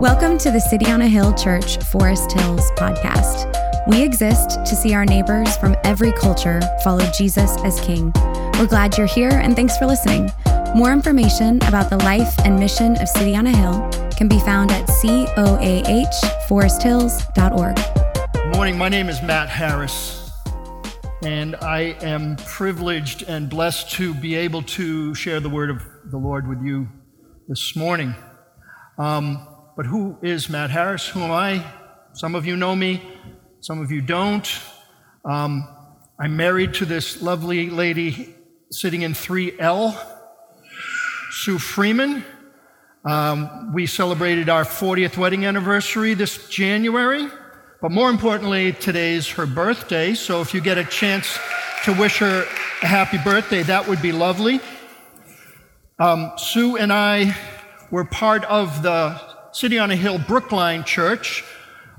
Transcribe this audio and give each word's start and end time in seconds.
Welcome 0.00 0.38
to 0.38 0.50
the 0.50 0.60
City 0.60 0.90
on 0.90 1.02
a 1.02 1.06
Hill 1.06 1.34
Church 1.34 1.76
Forest 1.90 2.32
Hills 2.32 2.70
podcast. 2.70 3.52
We 3.86 4.02
exist 4.02 4.52
to 4.64 4.74
see 4.74 4.94
our 4.94 5.04
neighbors 5.04 5.58
from 5.58 5.76
every 5.84 6.10
culture 6.12 6.62
follow 6.82 7.04
Jesus 7.10 7.54
as 7.64 7.78
King. 7.82 8.10
We're 8.54 8.66
glad 8.66 8.96
you're 8.96 9.06
here 9.06 9.28
and 9.28 9.54
thanks 9.54 9.76
for 9.76 9.84
listening. 9.84 10.30
More 10.74 10.90
information 10.90 11.58
about 11.64 11.90
the 11.90 11.98
life 11.98 12.34
and 12.46 12.58
mission 12.58 12.96
of 12.96 13.10
City 13.10 13.36
on 13.36 13.46
a 13.46 13.54
Hill 13.54 13.90
can 14.16 14.26
be 14.26 14.40
found 14.40 14.70
at 14.70 14.88
coahforesthills.org. 14.88 17.76
Good 18.32 18.56
morning. 18.56 18.78
My 18.78 18.88
name 18.88 19.10
is 19.10 19.20
Matt 19.20 19.50
Harris, 19.50 20.32
and 21.22 21.56
I 21.56 21.94
am 22.00 22.36
privileged 22.36 23.24
and 23.24 23.50
blessed 23.50 23.90
to 23.92 24.14
be 24.14 24.34
able 24.34 24.62
to 24.62 25.14
share 25.14 25.40
the 25.40 25.50
word 25.50 25.68
of 25.68 25.82
the 26.06 26.16
Lord 26.16 26.48
with 26.48 26.62
you 26.62 26.88
this 27.48 27.76
morning. 27.76 28.14
Um, 28.96 29.46
but 29.80 29.86
who 29.86 30.18
is 30.20 30.50
Matt 30.50 30.68
Harris? 30.68 31.08
Who 31.08 31.20
am 31.20 31.30
I? 31.30 31.64
Some 32.12 32.34
of 32.34 32.44
you 32.44 32.54
know 32.54 32.76
me, 32.76 33.02
some 33.60 33.80
of 33.80 33.90
you 33.90 34.02
don't. 34.02 34.46
Um, 35.24 35.66
I'm 36.18 36.36
married 36.36 36.74
to 36.74 36.84
this 36.84 37.22
lovely 37.22 37.70
lady 37.70 38.34
sitting 38.70 39.00
in 39.00 39.14
3L, 39.14 39.98
Sue 41.30 41.58
Freeman. 41.58 42.22
Um, 43.06 43.72
we 43.72 43.86
celebrated 43.86 44.50
our 44.50 44.64
40th 44.64 45.16
wedding 45.16 45.46
anniversary 45.46 46.12
this 46.12 46.46
January, 46.50 47.26
but 47.80 47.90
more 47.90 48.10
importantly, 48.10 48.72
today's 48.72 49.28
her 49.28 49.46
birthday. 49.46 50.12
So 50.12 50.42
if 50.42 50.52
you 50.52 50.60
get 50.60 50.76
a 50.76 50.84
chance 50.84 51.38
to 51.84 51.94
wish 51.94 52.18
her 52.18 52.44
a 52.82 52.86
happy 52.86 53.16
birthday, 53.16 53.62
that 53.62 53.88
would 53.88 54.02
be 54.02 54.12
lovely. 54.12 54.60
Um, 55.98 56.32
Sue 56.36 56.76
and 56.76 56.92
I 56.92 57.34
were 57.90 58.04
part 58.04 58.44
of 58.44 58.82
the 58.82 59.29
City 59.52 59.80
on 59.80 59.90
a 59.90 59.96
Hill 59.96 60.18
Brookline 60.18 60.84
Church 60.84 61.44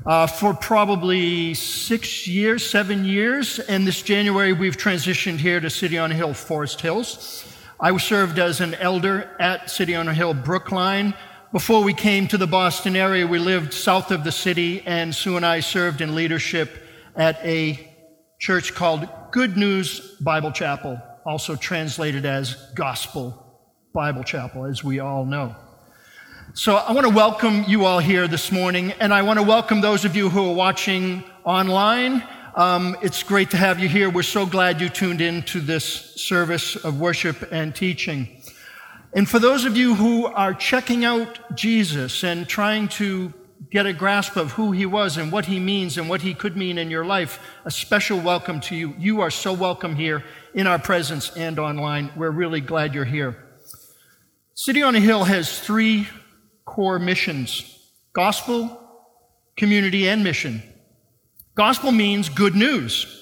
uh, 0.05 0.25
for 0.25 0.53
probably 0.53 1.53
six 1.53 2.25
years, 2.25 2.65
seven 2.65 3.03
years. 3.03 3.59
And 3.59 3.85
this 3.85 4.01
January, 4.01 4.53
we've 4.53 4.77
transitioned 4.77 5.37
here 5.37 5.59
to 5.59 5.69
City 5.69 5.97
on 5.97 6.11
a 6.11 6.15
Hill 6.15 6.33
Forest 6.33 6.79
Hills. 6.79 7.45
I 7.77 7.95
served 7.97 8.39
as 8.39 8.61
an 8.61 8.75
elder 8.75 9.29
at 9.37 9.69
City 9.69 9.95
on 9.95 10.07
a 10.07 10.13
Hill 10.13 10.33
Brookline. 10.33 11.13
Before 11.51 11.83
we 11.83 11.93
came 11.93 12.25
to 12.29 12.37
the 12.37 12.47
Boston 12.47 12.95
area, 12.95 13.27
we 13.27 13.37
lived 13.37 13.73
south 13.73 14.11
of 14.11 14.23
the 14.23 14.31
city, 14.31 14.81
and 14.85 15.13
Sue 15.13 15.35
and 15.35 15.45
I 15.45 15.59
served 15.59 15.99
in 15.99 16.15
leadership 16.15 16.87
at 17.17 17.37
a 17.43 17.93
church 18.39 18.73
called 18.73 19.09
Good 19.31 19.57
News 19.57 20.15
Bible 20.21 20.53
Chapel, 20.53 21.01
also 21.25 21.57
translated 21.57 22.25
as 22.25 22.55
Gospel 22.75 23.61
Bible 23.93 24.23
Chapel, 24.23 24.63
as 24.65 24.85
we 24.85 24.99
all 24.99 25.25
know. 25.25 25.53
So 26.53 26.75
I 26.75 26.91
want 26.91 27.07
to 27.07 27.13
welcome 27.13 27.63
you 27.65 27.85
all 27.85 27.99
here 27.99 28.27
this 28.27 28.51
morning, 28.51 28.91
and 28.99 29.13
I 29.13 29.21
want 29.21 29.39
to 29.39 29.45
welcome 29.45 29.79
those 29.79 30.03
of 30.03 30.17
you 30.17 30.27
who 30.27 30.49
are 30.49 30.53
watching 30.53 31.23
online. 31.45 32.27
Um, 32.55 32.97
it's 33.01 33.23
great 33.23 33.51
to 33.51 33.57
have 33.57 33.79
you 33.79 33.87
here. 33.87 34.09
We're 34.09 34.23
so 34.23 34.45
glad 34.45 34.81
you 34.81 34.89
tuned 34.89 35.21
in 35.21 35.43
to 35.43 35.61
this 35.61 35.85
service 35.85 36.75
of 36.75 36.99
worship 36.99 37.53
and 37.53 37.73
teaching. 37.73 38.43
And 39.13 39.29
for 39.29 39.39
those 39.39 39.63
of 39.63 39.77
you 39.77 39.95
who 39.95 40.25
are 40.25 40.53
checking 40.53 41.05
out 41.05 41.55
Jesus 41.55 42.21
and 42.21 42.45
trying 42.49 42.89
to 42.89 43.33
get 43.69 43.85
a 43.85 43.93
grasp 43.93 44.35
of 44.35 44.51
who 44.51 44.73
he 44.73 44.85
was 44.85 45.15
and 45.15 45.31
what 45.31 45.45
he 45.45 45.57
means 45.57 45.97
and 45.97 46.09
what 46.09 46.21
he 46.21 46.33
could 46.33 46.57
mean 46.57 46.77
in 46.77 46.91
your 46.91 47.05
life, 47.05 47.39
a 47.63 47.71
special 47.71 48.19
welcome 48.19 48.59
to 48.61 48.75
you. 48.75 48.93
You 48.99 49.21
are 49.21 49.31
so 49.31 49.53
welcome 49.53 49.95
here 49.95 50.21
in 50.53 50.67
our 50.67 50.79
presence 50.79 51.31
and 51.37 51.57
online. 51.59 52.11
We're 52.17 52.29
really 52.29 52.59
glad 52.59 52.93
you're 52.93 53.05
here. 53.05 53.37
City 54.53 54.83
on 54.83 54.95
a 54.95 54.99
Hill 54.99 55.23
has 55.23 55.57
three 55.57 56.07
core 56.71 56.99
missions 56.99 57.77
gospel, 58.13 58.77
community, 59.57 60.07
and 60.07 60.23
mission. 60.23 60.63
Gospel 61.55 61.91
means 61.91 62.29
good 62.29 62.55
news. 62.55 63.17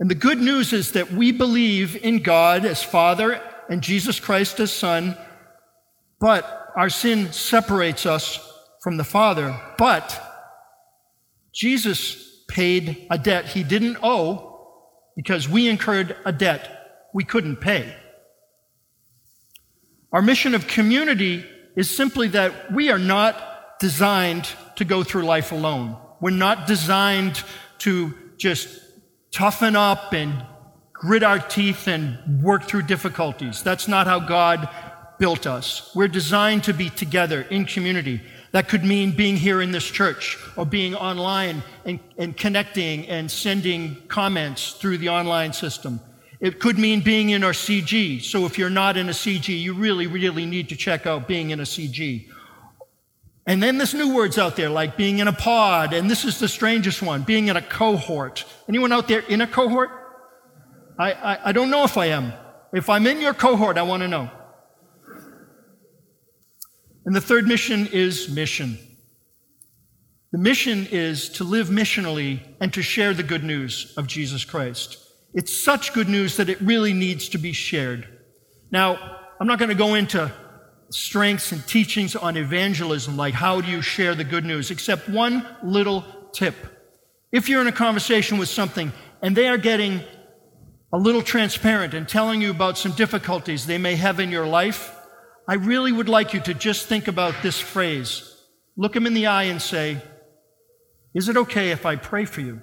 And 0.00 0.10
the 0.10 0.16
good 0.16 0.40
news 0.40 0.72
is 0.72 0.92
that 0.92 1.12
we 1.12 1.30
believe 1.30 1.96
in 1.96 2.22
God 2.22 2.64
as 2.64 2.82
Father 2.82 3.40
and 3.68 3.82
Jesus 3.82 4.18
Christ 4.18 4.58
as 4.58 4.72
Son, 4.72 5.16
but 6.20 6.72
our 6.76 6.90
sin 6.90 7.32
separates 7.32 8.04
us 8.04 8.40
from 8.82 8.96
the 8.96 9.04
Father. 9.04 9.56
But 9.78 10.20
Jesus 11.52 12.44
paid 12.48 13.06
a 13.10 13.18
debt 13.18 13.46
he 13.46 13.62
didn't 13.62 13.98
owe 14.02 14.80
because 15.14 15.48
we 15.48 15.68
incurred 15.68 16.16
a 16.24 16.32
debt 16.32 16.68
we 17.14 17.22
couldn't 17.22 17.56
pay. 17.56 17.94
Our 20.12 20.22
mission 20.22 20.54
of 20.54 20.66
community 20.66 21.44
is 21.76 21.94
simply 21.94 22.28
that 22.28 22.72
we 22.72 22.90
are 22.90 22.98
not 22.98 23.78
designed 23.80 24.48
to 24.76 24.84
go 24.84 25.02
through 25.02 25.22
life 25.22 25.52
alone. 25.52 25.96
We're 26.20 26.30
not 26.30 26.66
designed 26.66 27.42
to 27.78 28.14
just 28.36 28.68
toughen 29.32 29.76
up 29.76 30.12
and 30.12 30.44
grit 30.92 31.22
our 31.22 31.38
teeth 31.38 31.86
and 31.88 32.42
work 32.42 32.64
through 32.64 32.82
difficulties. 32.82 33.62
That's 33.62 33.88
not 33.88 34.06
how 34.06 34.20
God 34.20 34.68
built 35.18 35.46
us. 35.46 35.90
We're 35.94 36.08
designed 36.08 36.64
to 36.64 36.72
be 36.72 36.90
together 36.90 37.42
in 37.42 37.66
community. 37.66 38.20
That 38.52 38.68
could 38.68 38.84
mean 38.84 39.16
being 39.16 39.36
here 39.36 39.60
in 39.60 39.72
this 39.72 39.84
church 39.84 40.38
or 40.56 40.64
being 40.64 40.94
online 40.94 41.62
and, 41.84 42.00
and 42.16 42.36
connecting 42.36 43.06
and 43.08 43.30
sending 43.30 43.96
comments 44.08 44.72
through 44.72 44.98
the 44.98 45.08
online 45.08 45.52
system. 45.52 46.00
It 46.44 46.60
could 46.60 46.78
mean 46.78 47.00
being 47.00 47.30
in 47.30 47.42
our 47.42 47.52
CG. 47.52 48.22
So 48.22 48.44
if 48.44 48.58
you're 48.58 48.68
not 48.68 48.98
in 48.98 49.08
a 49.08 49.12
CG, 49.12 49.48
you 49.48 49.72
really, 49.72 50.06
really 50.06 50.44
need 50.44 50.68
to 50.68 50.76
check 50.76 51.06
out 51.06 51.26
being 51.26 51.48
in 51.48 51.58
a 51.58 51.62
CG. 51.62 52.28
And 53.46 53.62
then 53.62 53.78
there's 53.78 53.94
new 53.94 54.14
words 54.14 54.36
out 54.36 54.54
there 54.54 54.68
like 54.68 54.94
being 54.94 55.20
in 55.20 55.26
a 55.26 55.32
pod, 55.32 55.94
and 55.94 56.10
this 56.10 56.26
is 56.26 56.38
the 56.38 56.46
strangest 56.46 57.00
one, 57.00 57.22
being 57.22 57.48
in 57.48 57.56
a 57.56 57.62
cohort. 57.62 58.44
Anyone 58.68 58.92
out 58.92 59.08
there 59.08 59.20
in 59.20 59.40
a 59.40 59.46
cohort? 59.46 59.88
I, 60.98 61.12
I, 61.12 61.48
I 61.48 61.52
don't 61.52 61.70
know 61.70 61.84
if 61.84 61.96
I 61.96 62.06
am. 62.08 62.34
If 62.74 62.90
I'm 62.90 63.06
in 63.06 63.22
your 63.22 63.32
cohort, 63.32 63.78
I 63.78 63.82
want 63.82 64.02
to 64.02 64.08
know. 64.08 64.30
And 67.06 67.16
the 67.16 67.22
third 67.22 67.48
mission 67.48 67.86
is 67.86 68.28
mission. 68.28 68.76
The 70.30 70.38
mission 70.38 70.88
is 70.90 71.30
to 71.30 71.44
live 71.44 71.68
missionally 71.68 72.40
and 72.60 72.70
to 72.74 72.82
share 72.82 73.14
the 73.14 73.22
good 73.22 73.44
news 73.44 73.94
of 73.96 74.06
Jesus 74.06 74.44
Christ. 74.44 75.03
It's 75.34 75.52
such 75.52 75.92
good 75.92 76.08
news 76.08 76.36
that 76.36 76.48
it 76.48 76.60
really 76.60 76.92
needs 76.92 77.28
to 77.30 77.38
be 77.38 77.52
shared. 77.52 78.06
Now, 78.70 79.18
I'm 79.40 79.48
not 79.48 79.58
going 79.58 79.68
to 79.68 79.74
go 79.74 79.94
into 79.94 80.32
strengths 80.90 81.50
and 81.50 81.66
teachings 81.66 82.14
on 82.14 82.36
evangelism, 82.36 83.16
like 83.16 83.34
how 83.34 83.60
do 83.60 83.68
you 83.68 83.82
share 83.82 84.14
the 84.14 84.22
good 84.22 84.44
news, 84.44 84.70
except 84.70 85.08
one 85.08 85.44
little 85.64 86.04
tip. 86.32 86.54
If 87.32 87.48
you're 87.48 87.60
in 87.60 87.66
a 87.66 87.72
conversation 87.72 88.38
with 88.38 88.48
something 88.48 88.92
and 89.22 89.36
they 89.36 89.48
are 89.48 89.58
getting 89.58 90.02
a 90.92 90.98
little 90.98 91.22
transparent 91.22 91.94
and 91.94 92.08
telling 92.08 92.40
you 92.40 92.52
about 92.52 92.78
some 92.78 92.92
difficulties 92.92 93.66
they 93.66 93.78
may 93.78 93.96
have 93.96 94.20
in 94.20 94.30
your 94.30 94.46
life, 94.46 94.94
I 95.48 95.54
really 95.54 95.90
would 95.90 96.08
like 96.08 96.32
you 96.32 96.40
to 96.40 96.54
just 96.54 96.86
think 96.86 97.08
about 97.08 97.34
this 97.42 97.58
phrase. 97.58 98.40
Look 98.76 98.92
them 98.92 99.06
in 99.06 99.14
the 99.14 99.26
eye 99.26 99.44
and 99.44 99.60
say, 99.60 100.00
Is 101.12 101.28
it 101.28 101.36
okay 101.36 101.72
if 101.72 101.84
I 101.84 101.96
pray 101.96 102.24
for 102.24 102.40
you? 102.40 102.62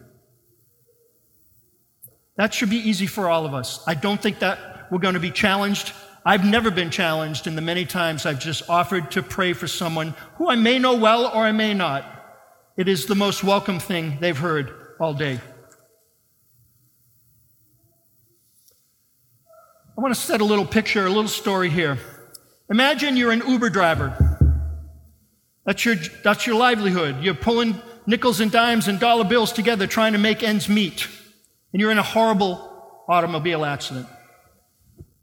That 2.42 2.56
should 2.56 2.72
be 2.72 2.90
easy 2.90 3.06
for 3.06 3.30
all 3.30 3.46
of 3.46 3.54
us. 3.54 3.84
I 3.86 3.94
don't 3.94 4.20
think 4.20 4.40
that 4.40 4.88
we're 4.90 4.98
going 4.98 5.14
to 5.14 5.20
be 5.20 5.30
challenged. 5.30 5.94
I've 6.26 6.44
never 6.44 6.72
been 6.72 6.90
challenged 6.90 7.46
in 7.46 7.56
the 7.56 7.62
many 7.62 7.86
times 7.86 8.26
I've 8.26 8.40
just 8.40 8.68
offered 8.68 9.12
to 9.12 9.22
pray 9.22 9.54
for 9.54 9.68
someone 9.68 10.16
who 10.38 10.50
I 10.50 10.56
may 10.56 10.80
know 10.80 10.98
well 10.98 11.28
or 11.28 11.44
I 11.44 11.52
may 11.52 11.76
not. 11.76 12.04
It 12.78 12.88
is 12.88 13.06
the 13.06 13.14
most 13.14 13.44
welcome 13.44 13.78
thing 13.78 14.18
they've 14.20 14.36
heard 14.36 14.74
all 15.00 15.14
day. 15.14 15.40
I 19.96 20.02
want 20.02 20.16
to 20.16 20.20
set 20.20 20.42
a 20.42 20.46
little 20.46 20.66
picture, 20.66 21.06
a 21.06 21.10
little 21.10 21.28
story 21.28 21.70
here. 21.70 22.00
Imagine 22.72 23.18
you're 23.18 23.34
an 23.34 23.44
Uber 23.48 23.70
driver. 23.70 24.58
That's 25.68 25.86
your, 25.86 25.94
that's 26.24 26.48
your 26.48 26.56
livelihood. 26.56 27.22
You're 27.22 27.36
pulling 27.36 27.80
nickels 28.08 28.40
and 28.40 28.52
dimes 28.52 28.88
and 28.88 29.00
dollar 29.00 29.26
bills 29.26 29.52
together 29.54 29.86
trying 29.86 30.14
to 30.14 30.18
make 30.18 30.42
ends 30.42 30.68
meet 30.68 31.08
and 31.72 31.80
you're 31.80 31.92
in 31.92 31.98
a 31.98 32.04
horrible 32.04 33.04
automobile 33.08 33.66
accident. 33.66 34.08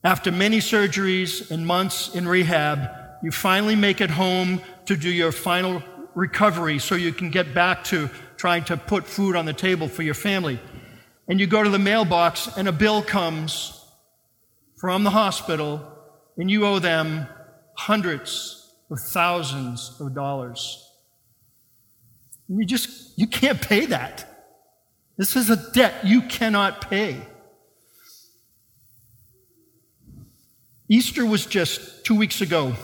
After 0.04 0.30
many 0.30 0.58
surgeries 0.58 1.50
and 1.50 1.66
months 1.66 2.14
in 2.14 2.28
rehab, 2.28 2.88
you 3.22 3.30
finally 3.30 3.76
make 3.76 4.00
it 4.00 4.10
home 4.10 4.60
to 4.86 4.96
do 4.96 5.10
your 5.10 5.32
final 5.32 5.82
recovery 6.14 6.78
so 6.78 6.94
you 6.94 7.12
can 7.12 7.30
get 7.30 7.54
back 7.54 7.84
to 7.84 8.08
trying 8.36 8.64
to 8.64 8.76
put 8.76 9.06
food 9.06 9.36
on 9.36 9.44
the 9.44 9.52
table 9.52 9.88
for 9.88 10.02
your 10.02 10.14
family. 10.14 10.60
And 11.28 11.40
you 11.40 11.46
go 11.46 11.62
to 11.62 11.68
the 11.68 11.78
mailbox, 11.78 12.48
and 12.56 12.68
a 12.68 12.72
bill 12.72 13.02
comes 13.02 13.84
from 14.80 15.04
the 15.04 15.10
hospital, 15.10 15.82
and 16.36 16.50
you 16.50 16.64
owe 16.64 16.78
them 16.78 17.26
hundreds 17.76 18.72
of 18.90 18.98
thousands 19.00 19.96
of 20.00 20.14
dollars. 20.14 20.84
And 22.48 22.58
you 22.58 22.64
just, 22.64 23.18
you 23.18 23.26
can't 23.26 23.60
pay 23.60 23.86
that. 23.86 24.27
This 25.18 25.34
is 25.34 25.50
a 25.50 25.56
debt 25.72 26.06
you 26.06 26.22
cannot 26.22 26.88
pay. 26.88 27.20
Easter 30.88 31.26
was 31.26 31.44
just 31.44 32.04
two 32.04 32.14
weeks 32.14 32.40
ago. 32.40 32.74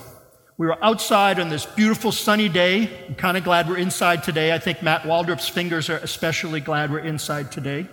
We 0.59 0.67
were 0.67 0.85
outside 0.85 1.39
on 1.39 1.49
this 1.49 1.65
beautiful 1.65 2.11
sunny 2.11 2.49
day. 2.49 2.91
I'm 3.07 3.15
kind 3.15 3.37
of 3.37 3.45
glad 3.45 3.69
we're 3.69 3.79
inside 3.79 4.25
today. 4.25 4.53
I 4.53 4.59
think 4.59 4.83
Matt 4.83 5.05
Waldrop's 5.05 5.49
fingers 5.49 5.89
are 5.89 5.99
especially 5.99 6.61
glad 6.61 6.91
we're 6.91 6.99
inside 6.99 7.53
today. 7.53 7.87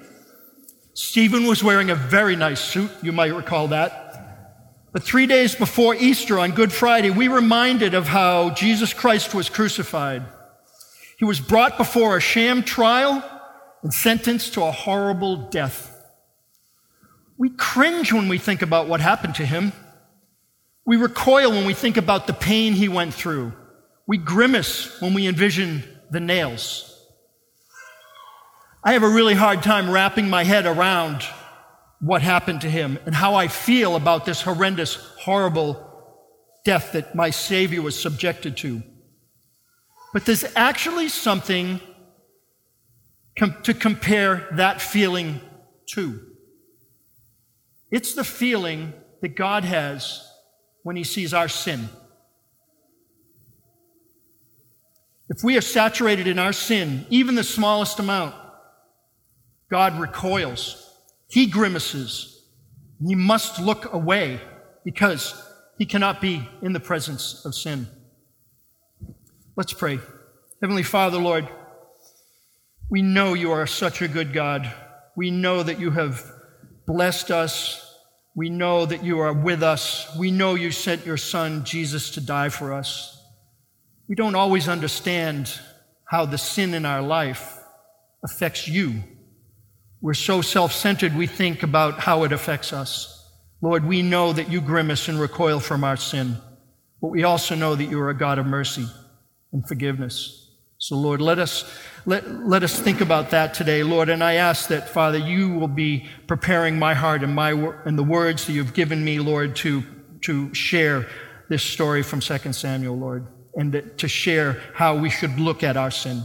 Stephen 0.93 1.45
was 1.45 1.63
wearing 1.63 1.91
a 1.91 1.95
very 1.95 2.35
nice 2.35 2.59
suit, 2.59 2.91
you 3.01 3.11
might 3.11 3.33
recall 3.33 3.67
that. 3.69 4.87
But 4.91 5.03
three 5.03 5.27
days 5.27 5.55
before 5.55 5.95
Easter 5.95 6.39
on 6.39 6.51
Good 6.51 6.73
Friday, 6.73 7.11
we 7.11 7.27
reminded 7.27 7.93
of 7.93 8.07
how 8.07 8.49
Jesus 8.49 8.91
Christ 8.91 9.33
was 9.35 9.49
crucified. 9.49 10.23
He 11.17 11.25
was 11.25 11.39
brought 11.39 11.77
before 11.77 12.17
a 12.17 12.21
sham 12.21 12.63
trial 12.63 13.23
and 13.81 13.93
sentenced 13.93 14.53
to 14.53 14.63
a 14.63 14.71
horrible 14.71 15.49
death. 15.49 15.87
We 17.37 17.49
cringe 17.49 18.13
when 18.13 18.27
we 18.27 18.37
think 18.37 18.61
about 18.61 18.87
what 18.87 19.01
happened 19.01 19.35
to 19.35 19.45
him. 19.45 19.73
We 20.85 20.97
recoil 20.97 21.51
when 21.51 21.65
we 21.65 21.73
think 21.73 21.97
about 21.97 22.27
the 22.27 22.33
pain 22.33 22.73
he 22.73 22.87
went 22.87 23.13
through. 23.13 23.53
We 24.05 24.17
grimace 24.17 24.99
when 25.01 25.13
we 25.13 25.27
envision 25.27 25.83
the 26.11 26.19
nails. 26.19 26.87
I 28.83 28.93
have 28.93 29.03
a 29.03 29.09
really 29.09 29.35
hard 29.35 29.63
time 29.63 29.89
wrapping 29.89 30.29
my 30.29 30.43
head 30.43 30.65
around 30.65 31.23
what 31.99 32.23
happened 32.23 32.61
to 32.61 32.69
him 32.69 32.97
and 33.05 33.13
how 33.13 33.35
I 33.35 33.47
feel 33.47 33.95
about 33.95 34.25
this 34.25 34.41
horrendous, 34.41 34.95
horrible 34.95 35.87
death 36.65 36.91
that 36.93 37.13
my 37.15 37.29
Savior 37.29 37.81
was 37.81 37.99
subjected 37.99 38.57
to. 38.57 38.81
But 40.13 40.25
there's 40.25 40.45
actually 40.55 41.09
something 41.09 41.79
com- 43.41 43.57
to 43.63 43.73
compare 43.73 44.47
that 44.51 44.79
feeling 44.79 45.41
to. 45.87 46.19
It's 47.89 48.13
the 48.13 48.23
feeling 48.23 48.93
that 49.21 49.35
God 49.35 49.63
has 49.63 50.23
when 50.83 50.95
He 50.95 51.03
sees 51.03 51.33
our 51.33 51.47
sin. 51.47 51.89
If 55.27 55.43
we 55.43 55.57
are 55.57 55.61
saturated 55.61 56.27
in 56.27 56.37
our 56.37 56.53
sin, 56.53 57.07
even 57.09 57.33
the 57.33 57.43
smallest 57.43 57.97
amount, 57.99 58.35
God 59.71 59.99
recoils. 59.99 60.93
He 61.27 61.47
grimaces. 61.47 62.45
He 63.03 63.15
must 63.15 63.59
look 63.59 63.91
away 63.91 64.39
because 64.83 65.33
he 65.79 65.85
cannot 65.85 66.21
be 66.21 66.47
in 66.61 66.73
the 66.73 66.79
presence 66.79 67.43
of 67.45 67.55
sin. 67.55 67.87
Let's 69.55 69.73
pray. 69.73 69.99
Heavenly 70.61 70.83
Father, 70.83 71.17
Lord, 71.17 71.47
we 72.91 73.01
know 73.01 73.33
you 73.33 73.51
are 73.51 73.65
such 73.65 74.03
a 74.03 74.07
good 74.07 74.33
God. 74.33 74.71
We 75.15 75.31
know 75.31 75.63
that 75.63 75.79
you 75.79 75.89
have 75.89 76.23
blessed 76.85 77.31
us. 77.31 77.97
We 78.35 78.51
know 78.51 78.85
that 78.85 79.03
you 79.03 79.19
are 79.19 79.33
with 79.33 79.63
us. 79.63 80.15
We 80.15 80.29
know 80.29 80.53
you 80.53 80.69
sent 80.69 81.05
your 81.05 81.17
Son, 81.17 81.63
Jesus, 81.65 82.11
to 82.11 82.21
die 82.21 82.49
for 82.49 82.71
us. 82.71 83.19
We 84.07 84.13
don't 84.13 84.35
always 84.35 84.67
understand 84.67 85.51
how 86.05 86.25
the 86.25 86.37
sin 86.37 86.75
in 86.75 86.85
our 86.85 87.01
life 87.01 87.57
affects 88.23 88.67
you 88.67 89.01
we're 90.01 90.15
so 90.15 90.41
self 90.41 90.73
centered, 90.73 91.15
we 91.15 91.27
think 91.27 91.61
about 91.61 91.99
how 91.99 92.23
it 92.23 92.31
affects 92.31 92.73
us. 92.73 93.23
Lord, 93.61 93.85
we 93.85 94.01
know 94.01 94.33
that 94.33 94.49
you 94.49 94.59
grimace 94.59 95.07
and 95.07 95.19
recoil 95.19 95.59
from 95.59 95.83
our 95.83 95.95
sin, 95.95 96.37
but 96.99 97.09
we 97.09 97.23
also 97.23 97.53
know 97.53 97.75
that 97.75 97.85
you 97.85 97.99
are 97.99 98.09
a 98.09 98.17
God 98.17 98.39
of 98.39 98.47
mercy 98.47 98.87
and 99.53 99.67
forgiveness. 99.67 100.40
So, 100.81 100.97
Lord, 100.97 101.21
let 101.21 101.37
us, 101.37 101.63
let, 102.07 102.27
let 102.47 102.63
us 102.63 102.79
think 102.79 103.01
about 103.01 103.29
that 103.29 103.53
today, 103.53 103.83
Lord. 103.83 104.09
And 104.09 104.23
I 104.23 104.33
ask 104.33 104.67
that, 104.69 104.89
Father, 104.89 105.19
you 105.19 105.53
will 105.53 105.67
be 105.67 106.09
preparing 106.25 106.79
my 106.79 106.95
heart 106.95 107.21
and, 107.21 107.35
my, 107.35 107.51
and 107.85 107.99
the 107.99 108.03
words 108.03 108.47
that 108.47 108.53
you've 108.53 108.73
given 108.73 109.05
me, 109.05 109.19
Lord, 109.19 109.55
to, 109.57 109.83
to 110.21 110.51
share 110.55 111.07
this 111.49 111.61
story 111.61 112.01
from 112.01 112.19
2 112.19 112.53
Samuel, 112.53 112.97
Lord, 112.97 113.27
and 113.53 113.91
to 113.95 114.07
share 114.07 114.59
how 114.73 114.97
we 114.97 115.11
should 115.11 115.39
look 115.39 115.61
at 115.61 115.77
our 115.77 115.91
sin. 115.91 116.23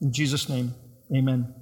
In 0.00 0.12
Jesus' 0.12 0.48
name, 0.48 0.74
amen. 1.16 1.54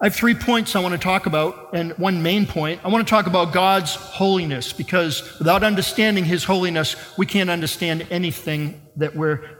I 0.00 0.06
have 0.06 0.14
three 0.14 0.34
points 0.34 0.76
I 0.76 0.80
want 0.80 0.92
to 0.92 0.98
talk 0.98 1.26
about, 1.26 1.74
and 1.74 1.92
one 1.98 2.22
main 2.22 2.46
point. 2.46 2.80
I 2.84 2.88
want 2.88 3.06
to 3.06 3.10
talk 3.10 3.26
about 3.26 3.52
God's 3.52 3.94
holiness 3.94 4.72
because 4.72 5.38
without 5.38 5.62
understanding 5.62 6.24
His 6.24 6.44
holiness, 6.44 6.96
we 7.18 7.26
can't 7.26 7.50
understand 7.50 8.06
anything 8.10 8.80
that 8.96 9.14
we're 9.14 9.55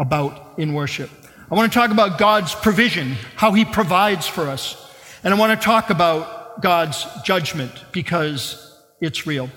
about 0.00 0.54
in 0.58 0.72
worship. 0.72 1.10
I 1.50 1.54
want 1.54 1.70
to 1.70 1.78
talk 1.78 1.90
about 1.90 2.18
God's 2.18 2.54
provision, 2.54 3.16
how 3.36 3.52
He 3.52 3.64
provides 3.64 4.26
for 4.26 4.48
us. 4.48 4.90
And 5.22 5.32
I 5.32 5.36
want 5.36 5.58
to 5.60 5.64
talk 5.64 5.90
about 5.90 6.62
God's 6.62 7.06
judgment 7.22 7.72
because 7.92 8.80
it's 9.00 9.26
real. 9.26 9.50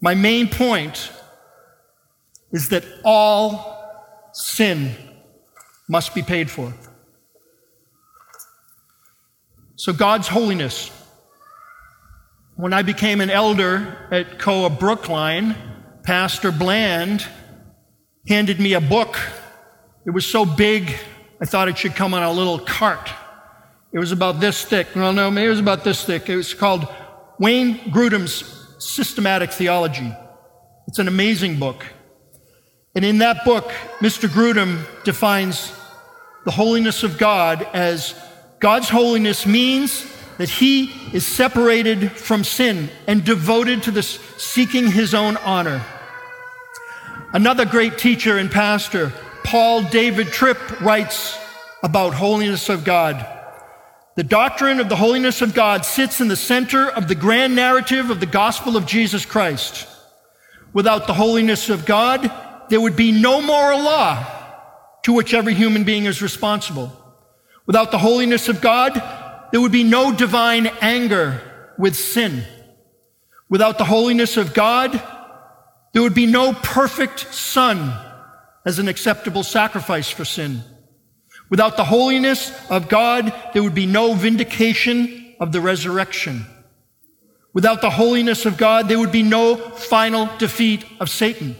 My 0.00 0.14
main 0.14 0.48
point 0.48 1.12
is 2.50 2.70
that 2.70 2.84
all 3.04 3.78
sin 4.32 4.94
must 5.88 6.14
be 6.14 6.22
paid 6.22 6.50
for. 6.50 6.72
So, 9.76 9.92
God's 9.92 10.28
holiness. 10.28 10.90
When 12.54 12.72
I 12.72 12.82
became 12.82 13.20
an 13.20 13.30
elder 13.30 14.08
at 14.10 14.38
COAH 14.38 14.68
Brookline, 14.78 15.56
Pastor 16.04 16.52
Bland 16.52 17.26
handed 18.28 18.60
me 18.60 18.74
a 18.74 18.80
book. 18.80 19.18
It 20.04 20.10
was 20.10 20.26
so 20.26 20.44
big, 20.44 20.96
I 21.40 21.44
thought 21.44 21.68
it 21.68 21.78
should 21.78 21.94
come 21.94 22.14
on 22.14 22.22
a 22.22 22.32
little 22.32 22.58
cart. 22.58 23.10
It 23.92 23.98
was 23.98 24.10
about 24.10 24.40
this 24.40 24.64
thick. 24.64 24.88
Well, 24.96 25.12
no, 25.12 25.28
it 25.28 25.48
was 25.48 25.60
about 25.60 25.84
this 25.84 26.04
thick. 26.04 26.28
It 26.28 26.36
was 26.36 26.54
called 26.54 26.88
Wayne 27.38 27.78
Grudem's 27.90 28.58
Systematic 28.78 29.52
Theology. 29.52 30.12
It's 30.88 30.98
an 30.98 31.08
amazing 31.08 31.58
book. 31.58 31.84
And 32.94 33.04
in 33.04 33.18
that 33.18 33.44
book, 33.44 33.70
Mr. 34.00 34.28
Grudem 34.28 34.84
defines 35.04 35.72
the 36.44 36.50
holiness 36.50 37.02
of 37.02 37.18
God 37.18 37.66
as 37.72 38.14
God's 38.58 38.88
holiness 38.88 39.46
means 39.46 40.06
that 40.38 40.48
he 40.48 40.86
is 41.12 41.26
separated 41.26 42.10
from 42.12 42.42
sin 42.42 42.88
and 43.06 43.24
devoted 43.24 43.82
to 43.84 43.90
this 43.90 44.18
seeking 44.36 44.90
his 44.90 45.14
own 45.14 45.36
honor. 45.38 45.84
Another 47.32 47.64
great 47.64 47.98
teacher 47.98 48.38
and 48.38 48.50
pastor, 48.50 49.12
Paul 49.44 49.82
David 49.84 50.28
Tripp, 50.28 50.80
writes 50.80 51.38
about 51.82 52.14
holiness 52.14 52.68
of 52.68 52.84
God. 52.84 53.26
The 54.14 54.22
doctrine 54.22 54.78
of 54.78 54.88
the 54.88 54.96
holiness 54.96 55.40
of 55.42 55.54
God 55.54 55.84
sits 55.84 56.20
in 56.20 56.28
the 56.28 56.36
center 56.36 56.90
of 56.90 57.08
the 57.08 57.14
grand 57.14 57.56
narrative 57.56 58.10
of 58.10 58.20
the 58.20 58.26
gospel 58.26 58.76
of 58.76 58.86
Jesus 58.86 59.24
Christ. 59.24 59.88
Without 60.72 61.06
the 61.06 61.14
holiness 61.14 61.70
of 61.70 61.86
God, 61.86 62.30
there 62.68 62.80
would 62.80 62.96
be 62.96 63.12
no 63.12 63.40
moral 63.40 63.82
law 63.82 64.26
to 65.02 65.12
which 65.12 65.34
every 65.34 65.54
human 65.54 65.84
being 65.84 66.04
is 66.04 66.22
responsible. 66.22 66.92
Without 67.66 67.90
the 67.90 67.98
holiness 67.98 68.48
of 68.48 68.60
God, 68.60 69.02
there 69.50 69.60
would 69.60 69.72
be 69.72 69.84
no 69.84 70.14
divine 70.14 70.66
anger 70.80 71.40
with 71.78 71.96
sin. 71.96 72.44
Without 73.48 73.78
the 73.78 73.84
holiness 73.84 74.36
of 74.36 74.54
God, 74.54 75.02
there 75.92 76.02
would 76.02 76.14
be 76.14 76.26
no 76.26 76.54
perfect 76.54 77.34
Son 77.34 77.92
as 78.64 78.78
an 78.78 78.88
acceptable 78.88 79.42
sacrifice 79.42 80.10
for 80.10 80.24
sin. 80.24 80.62
Without 81.50 81.76
the 81.76 81.84
holiness 81.84 82.52
of 82.70 82.88
God, 82.88 83.32
there 83.52 83.62
would 83.62 83.74
be 83.74 83.86
no 83.86 84.14
vindication 84.14 85.34
of 85.38 85.52
the 85.52 85.60
resurrection. 85.60 86.46
Without 87.52 87.80
the 87.82 87.90
holiness 87.90 88.46
of 88.46 88.56
God, 88.56 88.88
there 88.88 88.98
would 88.98 89.12
be 89.12 89.22
no 89.22 89.56
final 89.56 90.28
defeat 90.38 90.84
of 91.00 91.10
Satan. 91.10 91.56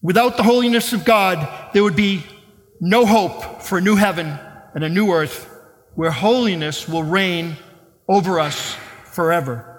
Without 0.00 0.36
the 0.36 0.42
holiness 0.42 0.92
of 0.92 1.04
God, 1.04 1.48
there 1.72 1.82
would 1.82 1.96
be 1.96 2.24
no 2.80 3.06
hope 3.06 3.62
for 3.62 3.78
a 3.78 3.80
new 3.80 3.96
heaven 3.96 4.38
and 4.74 4.84
a 4.84 4.88
new 4.88 5.10
earth 5.12 5.50
where 5.94 6.10
holiness 6.10 6.88
will 6.88 7.02
reign 7.02 7.56
over 8.08 8.38
us 8.38 8.76
forever. 9.06 9.70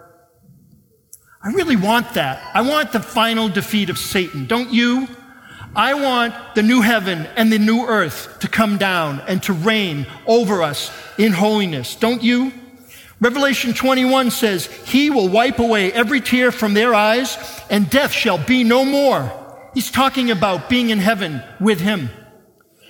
I 1.44 1.50
really 1.50 1.76
want 1.76 2.16
that. 2.16 2.42
I 2.56 2.62
want 2.62 2.92
the 2.92 3.00
final 3.00 3.50
defeat 3.50 3.90
of 3.90 4.00
Satan. 4.00 4.48
Don't 4.48 4.74
you? 4.74 5.08
I 5.76 5.94
want 5.94 6.56
the 6.56 6.64
new 6.64 6.82
heaven 6.82 7.28
and 7.36 7.52
the 7.52 7.60
new 7.60 7.86
earth 7.86 8.40
to 8.40 8.48
come 8.48 8.78
down 8.78 9.22
and 9.28 9.44
to 9.44 9.54
reign 9.54 10.08
over 10.26 10.64
us 10.64 10.90
in 11.18 11.34
holiness. 11.34 11.96
Don't 11.96 12.24
you? 12.24 12.54
Revelation 13.20 13.74
21 13.74 14.32
says, 14.32 14.68
He 14.68 15.10
will 15.10 15.28
wipe 15.28 15.60
away 15.60 15.92
every 15.92 16.22
tear 16.22 16.52
from 16.52 16.74
their 16.74 16.94
eyes, 16.94 17.38
and 17.70 17.90
death 17.90 18.12
shall 18.12 18.38
be 18.38 18.64
no 18.64 18.86
more. 18.86 19.32
He's 19.74 19.92
talking 19.92 20.32
about 20.32 20.70
being 20.70 20.90
in 20.92 21.00
heaven 21.00 21.42
with 21.60 21.82
Him. 21.82 22.10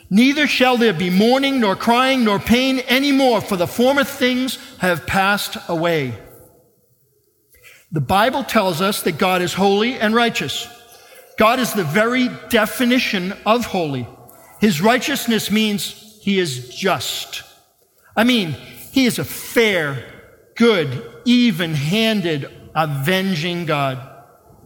Neither 0.10 0.46
shall 0.46 0.78
there 0.78 0.94
be 0.94 1.10
mourning, 1.10 1.60
nor 1.60 1.76
crying, 1.76 2.24
nor 2.24 2.38
pain 2.38 2.80
any 2.80 3.12
more, 3.12 3.42
for 3.42 3.56
the 3.56 3.68
former 3.68 4.04
things 4.04 4.60
have 4.78 5.08
passed 5.08 5.58
away. 5.68 6.14
The 7.92 8.02
Bible 8.02 8.44
tells 8.44 8.82
us 8.82 9.02
that 9.04 9.18
God 9.18 9.42
is 9.42 9.54
holy 9.54 9.96
and 9.96 10.14
righteous. 10.14 10.68
God 11.38 11.60
is 11.60 11.74
the 11.74 11.84
very 11.84 12.30
definition 12.50 13.34
of 13.46 13.66
holy. 13.66 14.08
His 14.60 14.82
righteousness 14.82 15.52
means 15.52 15.92
he 16.22 16.40
is 16.40 16.70
just. 16.70 17.44
I 18.16 18.24
mean, 18.24 18.56
he 18.92 19.06
is 19.06 19.20
a 19.20 19.26
fair, 19.26 20.06
good, 20.56 21.04
even 21.26 21.74
handed, 21.74 22.50
avenging 22.74 23.66
God. 23.66 24.12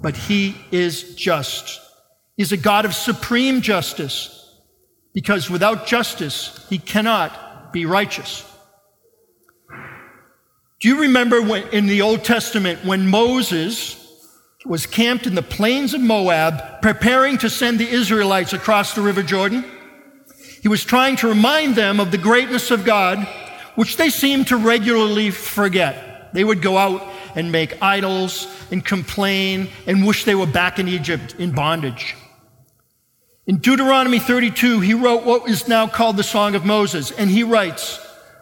but 0.02 0.16
he 0.16 0.56
is 0.72 1.16
just. 1.16 1.82
He's 2.38 2.54
a 2.54 2.58
God 2.58 2.86
of 2.86 2.94
supreme 2.94 3.60
justice 3.60 4.56
because 5.14 5.50
without 5.50 5.88
justice, 5.88 6.66
he 6.70 6.78
cannot 6.78 7.74
be 7.74 7.86
righteous. 7.86 8.46
Do 10.80 10.88
you 10.88 11.02
remember 11.02 11.42
when, 11.42 11.68
in 11.70 11.88
the 11.88 12.02
Old 12.02 12.24
Testament 12.24 12.86
when 12.86 13.08
Moses 13.08 13.99
was 14.66 14.86
camped 14.86 15.26
in 15.26 15.36
the 15.36 15.42
plains 15.42 15.94
of 15.94 16.02
Moab, 16.02 16.82
preparing 16.82 17.38
to 17.38 17.50
send 17.50 17.80
the 17.80 17.88
Israelites 17.88 18.52
across 18.52 18.94
the 18.94 19.02
River 19.02 19.24
Jordan? 19.24 19.64
He 20.62 20.68
was 20.68 20.84
trying 20.84 21.16
to 21.18 21.30
remind 21.30 21.76
them 21.76 22.00
of 22.00 22.12
the 22.12 22.18
greatness 22.18 22.70
of 22.70 22.84
God, 22.84 23.26
which 23.76 23.96
they 23.96 24.10
seemed 24.10 24.48
to 24.48 24.58
regularly 24.58 25.32
forget. 25.32 26.34
They 26.34 26.44
would 26.44 26.62
go 26.62 26.78
out 26.78 27.08
and 27.36 27.52
make 27.52 27.82
idols 27.82 28.48
and 28.70 28.84
complain 28.84 29.70
and 29.88 30.06
wish 30.06 30.26
they 30.26 30.36
were 30.36 30.46
back 30.46 30.78
in 30.78 30.90
Egypt 30.90 31.36
in 31.40 31.52
bondage. 31.52 32.16
In 33.48 33.58
Deuteronomy 33.58 34.20
32, 34.20 34.82
he 34.82 34.94
wrote 34.94 35.24
what 35.24 35.50
is 35.50 35.68
now 35.68 35.88
called 35.88 36.18
the 36.18 36.24
Song 36.24 36.54
of 36.54 36.66
Moses, 36.66 37.12
and 37.12 37.30
he 37.30 37.44
writes, 37.44 37.98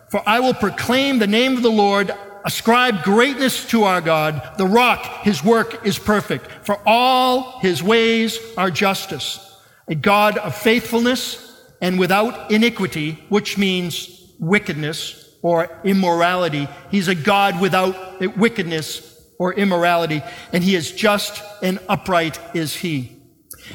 For 0.09 0.21
I 0.27 0.39
will 0.39 0.53
proclaim 0.53 1.19
the 1.19 1.27
name 1.27 1.55
of 1.55 1.63
the 1.63 1.71
Lord, 1.71 2.11
ascribe 2.45 3.03
greatness 3.03 3.65
to 3.69 3.83
our 3.83 4.01
God, 4.01 4.57
the 4.57 4.65
rock, 4.65 5.23
his 5.23 5.43
work 5.43 5.85
is 5.85 5.99
perfect, 5.99 6.65
for 6.65 6.79
all 6.85 7.59
his 7.59 7.83
ways 7.83 8.39
are 8.57 8.71
justice, 8.71 9.39
a 9.87 9.95
God 9.95 10.37
of 10.37 10.55
faithfulness 10.55 11.43
and 11.81 11.99
without 11.99 12.51
iniquity, 12.51 13.23
which 13.29 13.57
means 13.57 14.33
wickedness 14.39 15.35
or 15.41 15.69
immorality. 15.83 16.67
He's 16.89 17.07
a 17.07 17.15
God 17.15 17.59
without 17.61 18.19
wickedness 18.37 19.25
or 19.39 19.53
immorality, 19.53 20.21
and 20.51 20.63
he 20.63 20.75
is 20.75 20.91
just 20.91 21.43
and 21.61 21.79
upright 21.87 22.39
is 22.55 22.75
he. 22.75 23.15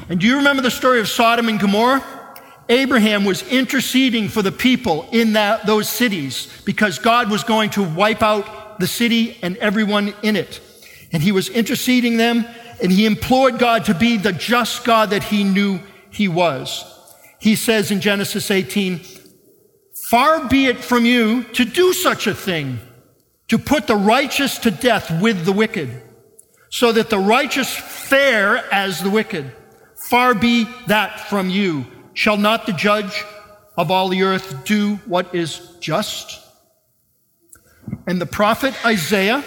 And 0.09 0.21
do 0.21 0.27
you 0.27 0.37
remember 0.37 0.63
the 0.63 0.71
story 0.71 1.01
of 1.01 1.09
Sodom 1.09 1.49
and 1.49 1.61
Gomorrah? 1.61 2.03
Abraham 2.69 3.25
was 3.25 3.43
interceding 3.49 4.29
for 4.29 4.43
the 4.43 4.53
people 4.53 5.09
in 5.13 5.35
that, 5.35 5.67
those 5.67 5.89
cities 5.89 6.49
because 6.65 6.99
God 6.99 7.31
was 7.31 7.45
going 7.45 7.71
to 7.71 7.83
wipe 7.83 8.23
out 8.23 8.79
the 8.79 8.87
city 8.87 9.39
and 9.43 9.57
everyone 9.59 10.15
in 10.23 10.37
it. 10.37 10.61
And 11.13 11.23
he 11.23 11.33
was 11.33 11.49
interceding 11.49 12.17
them 12.17 12.47
and 12.83 12.91
he 12.91 13.07
implored 13.07 13.59
God 13.59 13.85
to 13.87 13.95
be 13.95 14.17
the 14.17 14.33
just 14.33 14.85
God 14.85 15.11
that 15.11 15.25
he 15.25 15.45
knew 15.45 15.81
he 16.11 16.29
was. 16.29 16.85
He 17.39 17.57
says 17.57 17.91
in 17.91 18.01
Genesis 18.01 18.51
18, 18.51 19.01
Far 20.09 20.49
be 20.49 20.67
it 20.67 20.79
from 20.79 21.05
you 21.05 21.45
to 21.55 21.65
do 21.65 21.93
such 21.93 22.27
a 22.27 22.35
thing, 22.35 22.81
to 23.49 23.59
put 23.59 23.87
the 23.87 23.97
righteous 23.97 24.59
to 24.59 24.71
death 24.71 25.23
with 25.23 25.45
the 25.45 25.53
wicked, 25.53 26.03
so 26.71 26.93
that 26.93 27.11
the 27.11 27.19
righteous 27.19 27.75
fare 27.75 28.59
as 28.73 29.03
the 29.03 29.11
wicked. 29.11 29.51
Far 29.97 30.35
be 30.35 30.69
that 30.87 31.29
from 31.29 31.49
you. 31.49 31.87
Shall 32.15 32.37
not 32.37 32.67
the 32.67 32.73
judge 32.73 33.25
of 33.77 33.91
all 33.91 34.09
the 34.09 34.23
earth 34.23 34.65
do 34.65 34.97
what 35.07 35.35
is 35.35 35.77
just? 35.81 36.41
And 38.07 38.21
the 38.21 38.27
prophet 38.27 38.75
Isaiah 38.85 39.45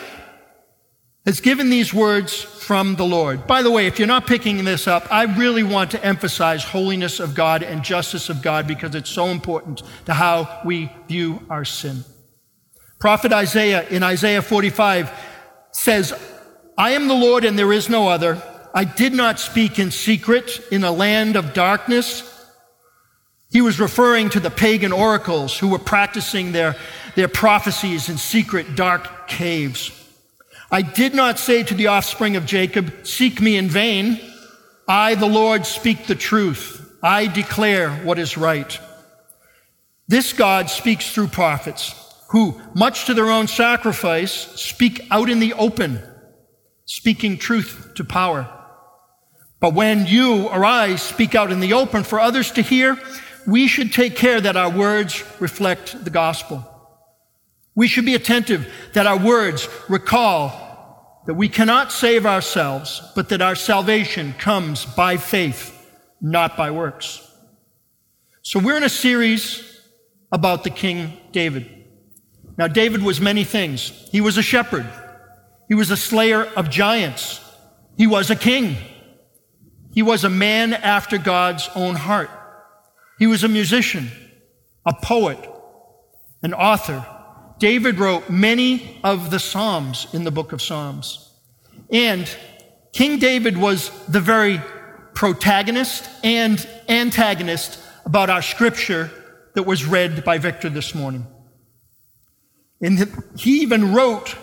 has 1.25 1.41
given 1.41 1.69
these 1.69 1.93
words 1.93 2.41
from 2.41 2.95
the 2.95 3.05
Lord. 3.05 3.47
By 3.47 3.63
the 3.63 3.71
way, 3.71 3.87
if 3.87 3.97
you're 3.97 4.07
not 4.07 4.27
picking 4.27 4.63
this 4.63 4.87
up, 4.87 5.11
I 5.11 5.23
really 5.23 5.63
want 5.63 5.91
to 5.91 6.05
emphasize 6.05 6.63
holiness 6.63 7.19
of 7.19 7.33
God 7.33 7.63
and 7.63 7.83
justice 7.83 8.29
of 8.29 8.41
God 8.41 8.67
because 8.67 8.93
it's 8.93 9.09
so 9.09 9.27
important 9.27 9.81
to 10.05 10.13
how 10.13 10.61
we 10.63 10.91
view 11.07 11.41
our 11.49 11.65
sin. 11.65 12.03
Prophet 12.99 13.33
Isaiah 13.33 13.87
in 13.89 14.03
Isaiah 14.03 14.41
45 14.41 15.11
says, 15.71 16.13
I 16.77 16.91
am 16.91 17.07
the 17.07 17.15
Lord 17.15 17.43
and 17.43 17.57
there 17.57 17.73
is 17.73 17.89
no 17.89 18.07
other. 18.07 18.41
I 18.73 18.83
did 18.83 19.13
not 19.13 19.39
speak 19.39 19.79
in 19.79 19.89
secret 19.89 20.61
in 20.71 20.83
a 20.83 20.91
land 20.91 21.35
of 21.35 21.53
darkness. 21.53 22.34
He 23.55 23.61
was 23.61 23.79
referring 23.79 24.31
to 24.31 24.41
the 24.41 24.49
pagan 24.49 24.91
oracles 24.91 25.57
who 25.57 25.69
were 25.69 25.79
practicing 25.79 26.51
their, 26.51 26.75
their 27.15 27.29
prophecies 27.29 28.09
in 28.09 28.17
secret, 28.17 28.75
dark 28.75 29.29
caves. 29.29 29.91
I 30.69 30.81
did 30.81 31.15
not 31.15 31.39
say 31.39 31.63
to 31.63 31.73
the 31.73 31.87
offspring 31.87 32.35
of 32.35 32.45
Jacob, 32.45 33.07
Seek 33.07 33.39
me 33.39 33.55
in 33.55 33.69
vain. 33.69 34.19
I, 34.89 35.15
the 35.15 35.25
Lord, 35.25 35.65
speak 35.65 36.05
the 36.05 36.15
truth. 36.15 36.97
I 37.01 37.27
declare 37.27 37.91
what 38.03 38.19
is 38.19 38.35
right. 38.35 38.77
This 40.09 40.33
God 40.33 40.69
speaks 40.69 41.13
through 41.13 41.27
prophets 41.27 41.95
who, 42.31 42.59
much 42.73 43.05
to 43.05 43.13
their 43.13 43.29
own 43.29 43.47
sacrifice, 43.47 44.33
speak 44.59 45.07
out 45.09 45.29
in 45.29 45.39
the 45.39 45.53
open, 45.53 46.03
speaking 46.83 47.37
truth 47.37 47.93
to 47.95 48.03
power. 48.03 48.51
But 49.61 49.73
when 49.73 50.07
you 50.07 50.49
or 50.49 50.65
I 50.65 50.97
speak 50.97 51.35
out 51.35 51.53
in 51.53 51.61
the 51.61 51.71
open 51.71 52.03
for 52.03 52.19
others 52.19 52.51
to 52.51 52.61
hear, 52.61 52.99
we 53.47 53.67
should 53.67 53.93
take 53.93 54.15
care 54.15 54.41
that 54.41 54.57
our 54.57 54.69
words 54.69 55.23
reflect 55.39 56.03
the 56.03 56.09
gospel. 56.09 56.63
We 57.75 57.87
should 57.87 58.05
be 58.05 58.15
attentive 58.15 58.71
that 58.93 59.05
our 59.05 59.17
words 59.17 59.67
recall 59.89 60.63
that 61.25 61.33
we 61.33 61.49
cannot 61.49 61.91
save 61.91 62.25
ourselves, 62.25 63.01
but 63.15 63.29
that 63.29 63.41
our 63.41 63.55
salvation 63.55 64.33
comes 64.33 64.85
by 64.85 65.17
faith, 65.17 65.73
not 66.21 66.55
by 66.55 66.71
works. 66.71 67.21
So 68.41 68.59
we're 68.59 68.77
in 68.77 68.83
a 68.83 68.89
series 68.89 69.81
about 70.31 70.63
the 70.63 70.69
King 70.69 71.17
David. 71.31 71.69
Now, 72.57 72.67
David 72.67 73.01
was 73.01 73.19
many 73.19 73.43
things. 73.43 73.89
He 74.11 74.21
was 74.21 74.37
a 74.37 74.43
shepherd. 74.43 74.87
He 75.67 75.73
was 75.73 75.91
a 75.91 75.97
slayer 75.97 76.45
of 76.45 76.69
giants. 76.69 77.41
He 77.97 78.07
was 78.07 78.29
a 78.29 78.35
king. 78.35 78.77
He 79.93 80.01
was 80.01 80.23
a 80.23 80.29
man 80.29 80.73
after 80.73 81.17
God's 81.17 81.69
own 81.75 81.95
heart. 81.95 82.29
He 83.17 83.27
was 83.27 83.43
a 83.43 83.47
musician, 83.47 84.09
a 84.85 84.93
poet, 84.93 85.39
an 86.43 86.53
author, 86.53 87.05
David 87.57 87.99
wrote 87.99 88.29
many 88.29 88.99
of 89.03 89.31
the 89.31 89.39
Psalms 89.39 90.07
in 90.13 90.23
the 90.23 90.31
book 90.31 90.51
of 90.51 90.61
Psalms. 90.61 91.31
And 91.91 92.29
King 92.91 93.17
David 93.19 93.57
was 93.57 93.89
the 94.07 94.19
very 94.19 94.61
protagonist 95.13 96.09
and 96.23 96.67
antagonist 96.89 97.79
about 98.05 98.29
our 98.29 98.41
scripture 98.41 99.09
that 99.53 99.63
was 99.63 99.85
read 99.85 100.25
by 100.25 100.37
Victor 100.37 100.69
this 100.69 100.93
morning. 100.93 101.25
And 102.81 103.11
he 103.37 103.61
even 103.61 103.93
wrote 103.93 104.35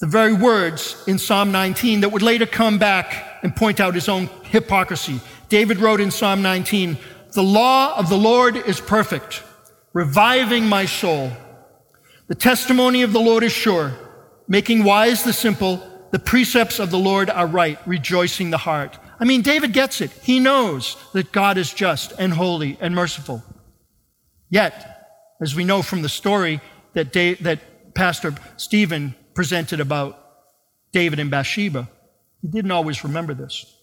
the 0.00 0.06
very 0.06 0.34
words 0.34 1.02
in 1.08 1.18
Psalm 1.18 1.50
19 1.50 2.02
that 2.02 2.10
would 2.10 2.22
later 2.22 2.46
come 2.46 2.78
back 2.78 3.40
and 3.42 3.56
point 3.56 3.80
out 3.80 3.94
his 3.94 4.08
own 4.08 4.28
hypocrisy. 4.44 5.20
David 5.48 5.78
wrote 5.78 6.00
in 6.00 6.10
Psalm 6.10 6.42
19, 6.42 6.98
The 7.32 7.42
law 7.42 7.96
of 7.98 8.08
the 8.08 8.16
Lord 8.16 8.56
is 8.56 8.80
perfect, 8.80 9.42
reviving 9.92 10.66
my 10.66 10.86
soul. 10.86 11.30
The 12.26 12.34
testimony 12.34 13.02
of 13.02 13.12
the 13.12 13.20
Lord 13.20 13.42
is 13.42 13.52
sure, 13.52 13.92
making 14.46 14.84
wise 14.84 15.24
the 15.24 15.32
simple. 15.32 15.82
The 16.10 16.18
precepts 16.18 16.78
of 16.78 16.90
the 16.90 16.98
Lord 16.98 17.28
are 17.28 17.46
right, 17.46 17.78
rejoicing 17.86 18.50
the 18.50 18.58
heart. 18.58 18.98
I 19.20 19.24
mean, 19.24 19.42
David 19.42 19.74
gets 19.74 20.00
it. 20.00 20.10
He 20.22 20.40
knows 20.40 20.96
that 21.12 21.32
God 21.32 21.58
is 21.58 21.72
just 21.72 22.12
and 22.18 22.32
holy 22.32 22.78
and 22.80 22.94
merciful. 22.94 23.42
Yet, 24.48 25.34
as 25.40 25.54
we 25.54 25.64
know 25.64 25.82
from 25.82 26.00
the 26.00 26.08
story 26.08 26.62
that, 26.94 27.12
that 27.12 27.94
Pastor 27.94 28.34
Stephen 28.56 29.14
presented 29.34 29.80
about 29.80 30.18
David 30.92 31.18
and 31.18 31.30
Bathsheba, 31.30 31.88
he 32.40 32.48
didn't 32.48 32.70
always 32.70 33.04
remember 33.04 33.34
this. 33.34 33.77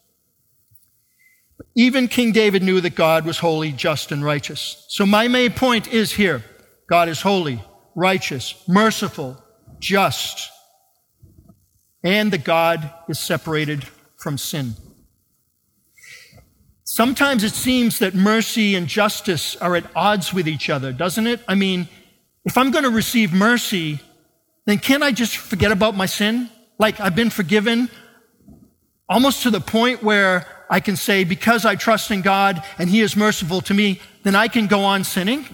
Even 1.75 2.07
King 2.07 2.31
David 2.31 2.63
knew 2.63 2.81
that 2.81 2.95
God 2.95 3.25
was 3.25 3.39
holy, 3.39 3.71
just, 3.71 4.11
and 4.11 4.23
righteous. 4.23 4.85
So 4.89 5.05
my 5.05 5.27
main 5.27 5.51
point 5.51 5.87
is 5.87 6.13
here 6.13 6.43
God 6.87 7.09
is 7.09 7.21
holy, 7.21 7.63
righteous, 7.95 8.55
merciful, 8.67 9.43
just, 9.79 10.49
and 12.03 12.31
the 12.31 12.37
God 12.37 12.91
is 13.09 13.19
separated 13.19 13.85
from 14.17 14.37
sin. 14.37 14.75
Sometimes 16.83 17.43
it 17.43 17.53
seems 17.53 17.99
that 17.99 18.13
mercy 18.13 18.75
and 18.75 18.87
justice 18.87 19.55
are 19.57 19.75
at 19.75 19.85
odds 19.95 20.33
with 20.33 20.47
each 20.47 20.69
other, 20.69 20.93
doesn't 20.93 21.27
it? 21.27 21.41
I 21.47 21.55
mean, 21.55 21.89
if 22.45 22.57
I'm 22.57 22.71
going 22.71 22.83
to 22.83 22.91
receive 22.91 23.33
mercy, 23.33 23.99
then 24.65 24.77
can't 24.77 25.03
I 25.03 25.11
just 25.11 25.35
forget 25.35 25.71
about 25.71 25.95
my 25.95 26.05
sin? 26.05 26.49
Like 26.77 26.99
I've 26.99 27.15
been 27.15 27.31
forgiven 27.31 27.89
almost 29.09 29.43
to 29.43 29.49
the 29.49 29.59
point 29.59 30.03
where 30.03 30.47
I 30.69 30.79
can 30.79 30.95
say, 30.95 31.23
because 31.23 31.65
I 31.65 31.75
trust 31.75 32.11
in 32.11 32.21
God 32.21 32.63
and 32.77 32.89
He 32.89 33.01
is 33.01 33.15
merciful 33.15 33.61
to 33.61 33.73
me, 33.73 34.01
then 34.23 34.35
I 34.35 34.47
can 34.47 34.67
go 34.67 34.83
on 34.83 35.03
sinning? 35.03 35.45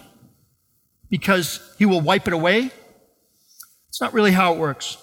because 1.12 1.60
he 1.78 1.86
will 1.86 2.02
wipe 2.02 2.28
it 2.28 2.34
away. 2.34 2.72
It's 3.90 4.02
not 4.02 4.14
really 4.14 4.32
how 4.32 4.54
it 4.54 4.60
works. 4.60 4.98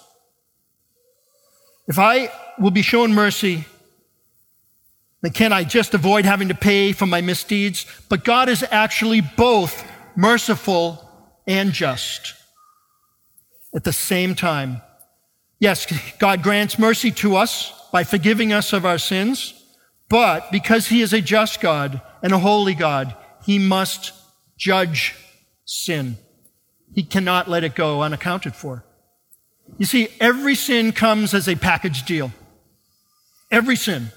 If 1.87 1.97
I 1.97 2.31
will 2.59 2.71
be 2.71 2.81
shown 2.81 3.13
mercy, 3.13 3.63
then 5.21 5.31
can 5.31 5.53
I 5.53 5.63
just 5.63 5.93
avoid 5.93 6.25
having 6.25 6.47
to 6.49 6.55
pay 6.55 6.91
for 6.91 7.05
my 7.05 7.21
misdeeds? 7.21 7.85
But 8.09 8.25
God 8.25 8.49
is 8.49 8.65
actually 8.71 9.21
both 9.21 9.85
merciful 10.15 11.07
and 11.47 11.71
just 11.71 12.33
at 13.73 13.83
the 13.83 13.93
same 13.93 14.33
time. 14.33 14.81
Yes, 15.59 15.85
God 16.17 16.41
grants 16.41 16.79
mercy 16.79 17.11
to 17.11 17.35
us 17.35 17.71
by 17.91 18.03
forgiving 18.03 18.51
us 18.51 18.73
of 18.73 18.85
our 18.85 18.97
sins, 18.97 19.53
but 20.09 20.51
because 20.51 20.87
he 20.87 21.01
is 21.01 21.13
a 21.13 21.21
just 21.21 21.61
God 21.61 22.01
and 22.21 22.33
a 22.33 22.39
holy 22.39 22.73
God, 22.73 23.15
he 23.43 23.59
must 23.59 24.11
judge 24.57 25.15
sin. 25.65 26.17
He 26.93 27.03
cannot 27.03 27.47
let 27.47 27.63
it 27.63 27.75
go 27.75 28.01
unaccounted 28.01 28.55
for. 28.55 28.83
You 29.77 29.85
see, 29.85 30.09
every 30.19 30.55
sin 30.55 30.91
comes 30.91 31.33
as 31.33 31.47
a 31.47 31.55
package 31.55 32.03
deal. 32.03 32.31
Every 33.51 33.75
sin. 33.75 34.11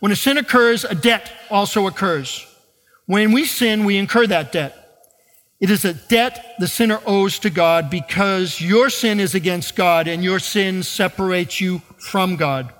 When 0.00 0.12
a 0.12 0.16
sin 0.16 0.36
occurs, 0.36 0.84
a 0.84 0.94
debt 0.94 1.32
also 1.50 1.86
occurs. 1.86 2.46
When 3.06 3.32
we 3.32 3.46
sin, 3.46 3.84
we 3.84 3.96
incur 3.96 4.26
that 4.26 4.52
debt. 4.52 4.78
It 5.60 5.70
is 5.70 5.84
a 5.84 5.94
debt 5.94 6.56
the 6.58 6.66
sinner 6.66 7.00
owes 7.06 7.38
to 7.40 7.50
God 7.50 7.88
because 7.88 8.60
your 8.60 8.90
sin 8.90 9.20
is 9.20 9.34
against 9.34 9.76
God 9.76 10.08
and 10.08 10.22
your 10.22 10.40
sin 10.40 10.82
separates 10.82 11.60
you 11.60 11.82
from 11.98 12.36
God. 12.36 12.72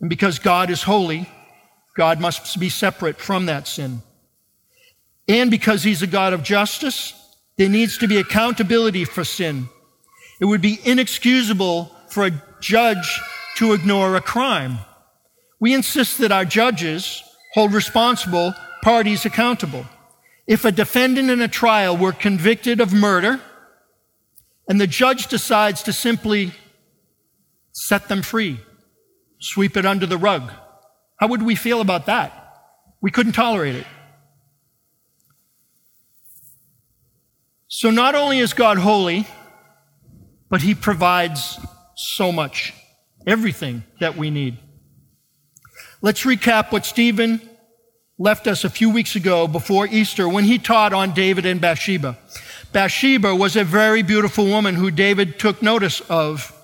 And 0.00 0.10
because 0.10 0.38
God 0.38 0.70
is 0.70 0.82
holy, 0.82 1.28
God 1.96 2.20
must 2.20 2.58
be 2.58 2.68
separate 2.68 3.20
from 3.20 3.46
that 3.46 3.66
sin. 3.66 4.02
And 5.28 5.50
because 5.50 5.82
He's 5.82 6.02
a 6.02 6.06
God 6.06 6.32
of 6.32 6.42
justice, 6.42 7.14
there 7.56 7.68
needs 7.68 7.98
to 7.98 8.08
be 8.08 8.18
accountability 8.18 9.04
for 9.04 9.24
sin. 9.24 9.68
It 10.40 10.46
would 10.46 10.62
be 10.62 10.78
inexcusable 10.84 11.94
for 12.08 12.26
a 12.26 12.42
judge 12.60 13.20
to 13.56 13.72
ignore 13.72 14.16
a 14.16 14.20
crime. 14.20 14.78
We 15.60 15.74
insist 15.74 16.18
that 16.18 16.32
our 16.32 16.46
judges 16.46 17.22
hold 17.52 17.74
responsible 17.74 18.54
parties 18.82 19.26
accountable. 19.26 19.84
If 20.46 20.64
a 20.64 20.72
defendant 20.72 21.30
in 21.30 21.40
a 21.42 21.48
trial 21.48 21.96
were 21.96 22.12
convicted 22.12 22.80
of 22.80 22.92
murder 22.92 23.40
and 24.66 24.80
the 24.80 24.86
judge 24.86 25.26
decides 25.26 25.82
to 25.82 25.92
simply 25.92 26.52
set 27.72 28.08
them 28.08 28.22
free, 28.22 28.60
sweep 29.38 29.76
it 29.76 29.84
under 29.84 30.06
the 30.06 30.18
rug, 30.18 30.50
how 31.20 31.26
would 31.26 31.42
we 31.42 31.54
feel 31.54 31.82
about 31.82 32.06
that? 32.06 32.32
We 33.02 33.10
couldn't 33.10 33.32
tolerate 33.32 33.74
it. 33.74 33.86
So 37.68 37.90
not 37.90 38.14
only 38.14 38.38
is 38.38 38.54
God 38.54 38.78
holy, 38.78 39.26
but 40.48 40.62
he 40.62 40.74
provides 40.74 41.58
so 41.94 42.32
much, 42.32 42.72
everything 43.26 43.84
that 44.00 44.16
we 44.16 44.30
need. 44.30 44.56
Let's 46.00 46.24
recap 46.24 46.72
what 46.72 46.86
Stephen 46.86 47.42
left 48.18 48.46
us 48.46 48.64
a 48.64 48.70
few 48.70 48.88
weeks 48.88 49.14
ago 49.14 49.46
before 49.46 49.86
Easter 49.86 50.26
when 50.26 50.44
he 50.44 50.58
taught 50.58 50.94
on 50.94 51.12
David 51.12 51.44
and 51.44 51.60
Bathsheba. 51.60 52.16
Bathsheba 52.72 53.34
was 53.34 53.56
a 53.56 53.64
very 53.64 54.02
beautiful 54.02 54.46
woman 54.46 54.74
who 54.74 54.90
David 54.90 55.38
took 55.38 55.60
notice 55.60 56.00
of. 56.08 56.56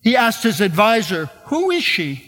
He 0.00 0.16
asked 0.16 0.44
his 0.44 0.60
advisor, 0.60 1.26
Who 1.46 1.72
is 1.72 1.82
she? 1.82 2.25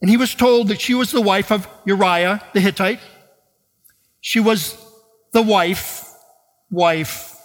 And 0.00 0.10
he 0.10 0.16
was 0.16 0.34
told 0.34 0.68
that 0.68 0.80
she 0.80 0.94
was 0.94 1.10
the 1.10 1.20
wife 1.20 1.50
of 1.50 1.66
Uriah 1.84 2.42
the 2.52 2.60
Hittite. 2.60 3.00
She 4.20 4.40
was 4.40 4.76
the 5.32 5.42
wife, 5.42 6.08
wife, 6.70 7.36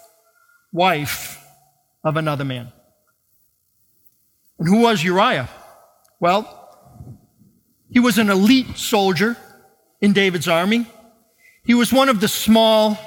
wife 0.71 1.39
of 2.03 2.17
another 2.17 2.45
man. 2.45 2.71
And 4.59 4.67
who 4.67 4.81
was 4.81 5.03
Uriah? 5.03 5.49
Well, 6.19 6.59
he 7.89 7.99
was 7.99 8.17
an 8.17 8.29
elite 8.29 8.77
soldier 8.77 9.37
in 10.01 10.13
David's 10.13 10.47
army. 10.47 10.87
He 11.65 11.73
was 11.73 11.93
one 11.93 12.09
of 12.09 12.19
the 12.19 12.27
small 12.27 12.97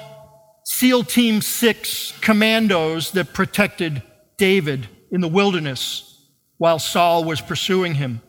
SEAL 0.65 1.05
Team 1.05 1.41
6 1.41 2.13
commandos 2.21 3.11
that 3.11 3.33
protected 3.33 4.03
David 4.37 4.87
in 5.11 5.21
the 5.21 5.27
wilderness 5.27 6.27
while 6.57 6.79
Saul 6.79 7.23
was 7.23 7.39
pursuing 7.39 7.95
him. 7.95 8.21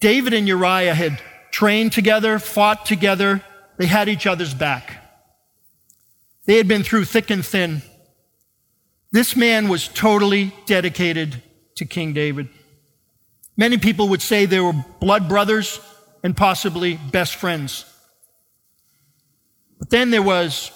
David 0.00 0.32
and 0.32 0.46
Uriah 0.46 0.94
had 0.94 1.20
trained 1.50 1.92
together, 1.92 2.38
fought 2.38 2.86
together, 2.86 3.42
they 3.78 3.86
had 3.86 4.08
each 4.08 4.26
other's 4.26 4.54
back. 4.54 5.04
They 6.46 6.56
had 6.56 6.68
been 6.68 6.82
through 6.82 7.04
thick 7.04 7.30
and 7.30 7.44
thin. 7.44 7.82
This 9.12 9.36
man 9.36 9.68
was 9.68 9.88
totally 9.88 10.54
dedicated 10.66 11.42
to 11.76 11.84
King 11.84 12.12
David. 12.12 12.48
Many 13.56 13.78
people 13.78 14.08
would 14.10 14.22
say 14.22 14.46
they 14.46 14.60
were 14.60 14.84
blood 15.00 15.28
brothers, 15.28 15.80
and 16.22 16.36
possibly 16.36 16.96
best 16.96 17.36
friends. 17.36 17.84
But 19.78 19.90
then 19.90 20.10
there 20.10 20.22
was 20.22 20.72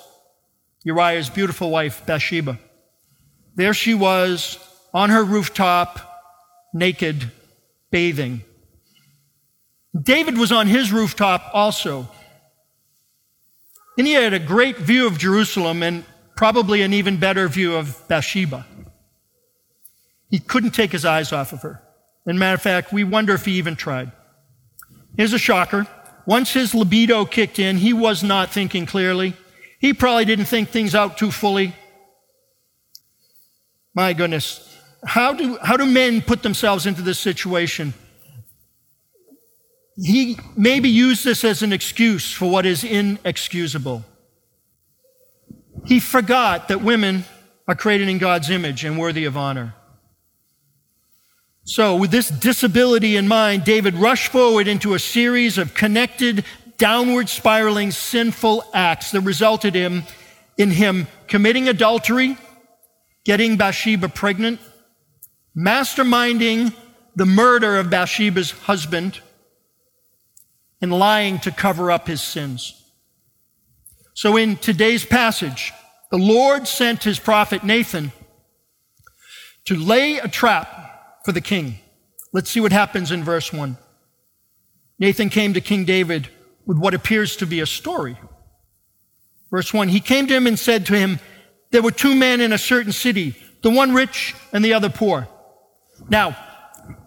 Uriah's 0.84 1.30
beautiful 1.30 1.70
wife, 1.70 2.04
Bathsheba. 2.06 2.58
There 3.54 3.74
she 3.74 3.94
was 3.94 4.58
on 4.94 5.10
her 5.10 5.24
rooftop, 5.24 5.98
naked, 6.72 7.30
bathing. 7.90 8.42
David 10.00 10.38
was 10.38 10.52
on 10.52 10.66
his 10.66 10.92
rooftop 10.92 11.50
also. 11.52 12.08
And 13.98 14.06
he 14.06 14.14
had 14.14 14.32
a 14.32 14.38
great 14.38 14.78
view 14.78 15.06
of 15.06 15.18
Jerusalem 15.18 15.82
and 15.82 16.04
probably 16.34 16.82
an 16.82 16.94
even 16.94 17.18
better 17.18 17.46
view 17.48 17.76
of 17.76 18.06
Bathsheba. 18.08 18.66
He 20.30 20.38
couldn't 20.38 20.70
take 20.70 20.92
his 20.92 21.04
eyes 21.04 21.30
off 21.32 21.52
of 21.52 21.60
her. 21.62 21.82
As 22.26 22.34
a 22.34 22.38
matter 22.38 22.54
of 22.54 22.62
fact, 22.62 22.92
we 22.92 23.04
wonder 23.04 23.34
if 23.34 23.44
he 23.44 23.52
even 23.52 23.76
tried. 23.76 24.12
Here's 25.16 25.34
a 25.34 25.38
shocker. 25.38 25.86
Once 26.24 26.52
his 26.52 26.74
libido 26.74 27.26
kicked 27.26 27.58
in, 27.58 27.76
he 27.76 27.92
was 27.92 28.22
not 28.22 28.50
thinking 28.50 28.86
clearly. 28.86 29.34
He 29.78 29.92
probably 29.92 30.24
didn't 30.24 30.46
think 30.46 30.70
things 30.70 30.94
out 30.94 31.18
too 31.18 31.30
fully. 31.30 31.74
My 33.94 34.14
goodness. 34.14 34.68
How 35.04 35.34
do, 35.34 35.58
how 35.58 35.76
do 35.76 35.84
men 35.84 36.22
put 36.22 36.42
themselves 36.42 36.86
into 36.86 37.02
this 37.02 37.18
situation? 37.18 37.92
He 39.96 40.38
maybe 40.56 40.88
used 40.88 41.24
this 41.24 41.44
as 41.44 41.62
an 41.62 41.72
excuse 41.72 42.32
for 42.32 42.50
what 42.50 42.64
is 42.64 42.82
inexcusable. 42.82 44.04
He 45.86 46.00
forgot 46.00 46.68
that 46.68 46.82
women 46.82 47.24
are 47.68 47.74
created 47.74 48.08
in 48.08 48.18
God's 48.18 48.50
image 48.50 48.84
and 48.84 48.98
worthy 48.98 49.24
of 49.24 49.36
honor. 49.36 49.74
So, 51.64 51.96
with 51.96 52.10
this 52.10 52.28
disability 52.28 53.16
in 53.16 53.28
mind, 53.28 53.64
David 53.64 53.94
rushed 53.94 54.32
forward 54.32 54.66
into 54.66 54.94
a 54.94 54.98
series 54.98 55.58
of 55.58 55.74
connected, 55.74 56.44
downward 56.76 57.28
spiraling 57.28 57.92
sinful 57.92 58.64
acts 58.74 59.12
that 59.12 59.20
resulted 59.20 59.76
in, 59.76 60.02
in 60.58 60.70
him 60.70 61.06
committing 61.28 61.68
adultery, 61.68 62.36
getting 63.24 63.56
Bathsheba 63.56 64.08
pregnant, 64.08 64.58
masterminding 65.56 66.74
the 67.14 67.26
murder 67.26 67.76
of 67.76 67.90
Bathsheba's 67.90 68.50
husband, 68.50 69.20
and 70.82 70.92
lying 70.92 71.38
to 71.38 71.50
cover 71.52 71.90
up 71.90 72.08
his 72.08 72.20
sins. 72.20 72.78
So, 74.14 74.36
in 74.36 74.56
today's 74.56 75.06
passage, 75.06 75.72
the 76.10 76.18
Lord 76.18 76.68
sent 76.68 77.04
his 77.04 77.18
prophet 77.18 77.64
Nathan 77.64 78.12
to 79.64 79.76
lay 79.76 80.18
a 80.18 80.28
trap 80.28 81.24
for 81.24 81.32
the 81.32 81.40
king. 81.40 81.78
Let's 82.32 82.50
see 82.50 82.60
what 82.60 82.72
happens 82.72 83.10
in 83.10 83.24
verse 83.24 83.52
1. 83.52 83.78
Nathan 84.98 85.30
came 85.30 85.54
to 85.54 85.60
King 85.60 85.84
David 85.84 86.28
with 86.66 86.76
what 86.76 86.94
appears 86.94 87.36
to 87.36 87.46
be 87.46 87.60
a 87.60 87.66
story. 87.66 88.18
Verse 89.50 89.72
1 89.72 89.88
He 89.88 90.00
came 90.00 90.26
to 90.26 90.34
him 90.34 90.46
and 90.46 90.58
said 90.58 90.84
to 90.86 90.98
him, 90.98 91.20
There 91.70 91.82
were 91.82 91.90
two 91.90 92.14
men 92.14 92.40
in 92.40 92.52
a 92.52 92.58
certain 92.58 92.92
city, 92.92 93.36
the 93.62 93.70
one 93.70 93.94
rich 93.94 94.34
and 94.52 94.64
the 94.64 94.74
other 94.74 94.90
poor. 94.90 95.28
Now, 96.08 96.36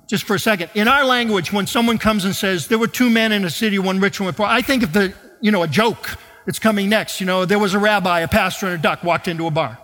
just 0.08 0.26
for 0.26 0.36
a 0.36 0.40
second, 0.40 0.70
in 0.76 0.88
our 0.88 1.04
language, 1.04 1.52
when 1.52 1.68
someone 1.68 1.98
comes 1.98 2.26
and 2.26 2.36
says, 2.36 2.68
There 2.68 2.78
were 2.78 2.88
two 2.88 3.10
men 3.10 3.32
in 3.32 3.44
a 3.46 3.50
city, 3.50 3.80
one 3.80 4.00
rich 4.00 4.20
and 4.20 4.26
one 4.26 4.34
poor, 4.34 4.46
I 4.46 4.62
think 4.62 4.84
of 4.84 4.94
the, 4.94 5.14
you 5.42 5.52
know, 5.52 5.64
a 5.64 5.68
joke 5.68 6.18
that's 6.46 6.60
coming 6.60 6.90
next. 6.90 7.20
You 7.20 7.26
know, 7.26 7.46
there 7.46 7.60
was 7.60 7.74
a 7.74 7.80
rabbi, 7.80 8.20
a 8.22 8.28
pastor, 8.28 8.68
and 8.68 8.76
a 8.76 8.82
duck 8.82 9.04
walked 9.04 9.28
into 9.28 9.48
a 9.48 9.52
bar. 9.52 9.80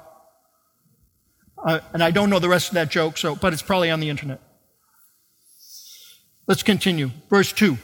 Uh, 1.63 1.79
and 1.93 2.03
I 2.03 2.11
don't 2.11 2.29
know 2.29 2.39
the 2.39 2.49
rest 2.49 2.69
of 2.69 2.73
that 2.75 2.89
joke, 2.89 3.17
so, 3.17 3.35
but 3.35 3.53
it's 3.53 3.61
probably 3.61 3.91
on 3.91 3.99
the 3.99 4.09
internet. 4.09 4.41
Let's 6.47 6.63
continue. 6.63 7.11
Verse 7.29 7.51
2. 7.53 7.77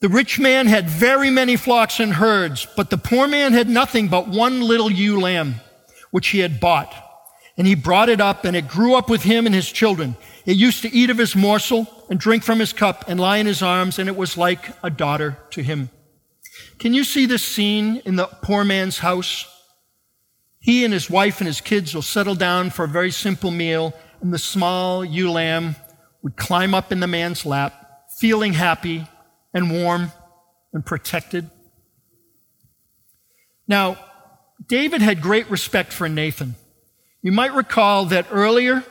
The 0.00 0.08
rich 0.08 0.38
man 0.38 0.66
had 0.66 0.88
very 0.88 1.30
many 1.30 1.56
flocks 1.56 1.98
and 1.98 2.14
herds, 2.14 2.66
but 2.76 2.90
the 2.90 2.98
poor 2.98 3.26
man 3.26 3.52
had 3.52 3.68
nothing 3.68 4.08
but 4.08 4.28
one 4.28 4.60
little 4.60 4.90
ewe 4.90 5.18
lamb, 5.20 5.56
which 6.10 6.28
he 6.28 6.40
had 6.40 6.60
bought. 6.60 6.94
And 7.56 7.66
he 7.66 7.74
brought 7.74 8.08
it 8.08 8.20
up, 8.20 8.44
and 8.44 8.56
it 8.56 8.66
grew 8.66 8.94
up 8.94 9.08
with 9.08 9.22
him 9.22 9.46
and 9.46 9.54
his 9.54 9.70
children. 9.70 10.16
It 10.44 10.56
used 10.56 10.82
to 10.82 10.92
eat 10.92 11.10
of 11.10 11.18
his 11.18 11.36
morsel 11.36 11.86
and 12.10 12.18
drink 12.18 12.42
from 12.42 12.58
his 12.58 12.72
cup 12.72 13.04
and 13.08 13.20
lie 13.20 13.36
in 13.36 13.46
his 13.46 13.62
arms, 13.62 13.98
and 13.98 14.08
it 14.08 14.16
was 14.16 14.36
like 14.36 14.70
a 14.82 14.90
daughter 14.90 15.38
to 15.50 15.62
him. 15.62 15.90
Can 16.78 16.94
you 16.94 17.04
see 17.04 17.26
this 17.26 17.44
scene 17.44 18.02
in 18.04 18.16
the 18.16 18.26
poor 18.26 18.64
man's 18.64 18.98
house? 18.98 19.46
He 20.58 20.84
and 20.84 20.92
his 20.92 21.08
wife 21.08 21.40
and 21.40 21.46
his 21.46 21.60
kids 21.60 21.94
will 21.94 22.02
settle 22.02 22.34
down 22.34 22.70
for 22.70 22.84
a 22.84 22.88
very 22.88 23.10
simple 23.10 23.50
meal, 23.50 23.94
and 24.20 24.32
the 24.32 24.38
small 24.38 25.04
ewe 25.04 25.30
lamb 25.30 25.76
would 26.22 26.36
climb 26.36 26.74
up 26.74 26.90
in 26.90 27.00
the 27.00 27.06
man's 27.06 27.44
lap, 27.44 28.08
feeling 28.18 28.54
happy 28.54 29.06
and 29.52 29.70
warm 29.70 30.10
and 30.72 30.84
protected. 30.84 31.50
Now, 33.68 33.96
David 34.66 35.02
had 35.02 35.20
great 35.20 35.48
respect 35.50 35.92
for 35.92 36.08
Nathan. 36.08 36.56
You 37.24 37.32
might 37.32 37.54
recall 37.54 38.04
that 38.06 38.26
earlier 38.30 38.84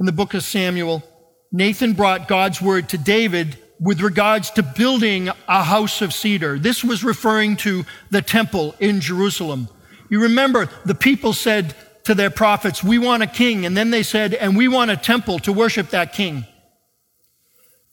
in 0.00 0.06
the 0.06 0.12
book 0.12 0.34
of 0.34 0.42
Samuel, 0.42 1.04
Nathan 1.52 1.92
brought 1.92 2.26
God's 2.26 2.60
word 2.60 2.88
to 2.88 2.98
David 2.98 3.56
with 3.78 4.00
regards 4.00 4.50
to 4.52 4.64
building 4.64 5.28
a 5.46 5.62
house 5.62 6.02
of 6.02 6.12
cedar. 6.12 6.58
This 6.58 6.82
was 6.82 7.04
referring 7.04 7.56
to 7.58 7.84
the 8.10 8.22
temple 8.22 8.74
in 8.80 9.00
Jerusalem. 9.00 9.68
You 10.10 10.22
remember 10.22 10.68
the 10.84 10.96
people 10.96 11.32
said 11.32 11.76
to 12.02 12.14
their 12.16 12.28
prophets, 12.28 12.82
We 12.82 12.98
want 12.98 13.22
a 13.22 13.28
king. 13.28 13.64
And 13.64 13.76
then 13.76 13.92
they 13.92 14.02
said, 14.02 14.34
And 14.34 14.56
we 14.56 14.66
want 14.66 14.90
a 14.90 14.96
temple 14.96 15.38
to 15.40 15.52
worship 15.52 15.90
that 15.90 16.12
king. 16.12 16.46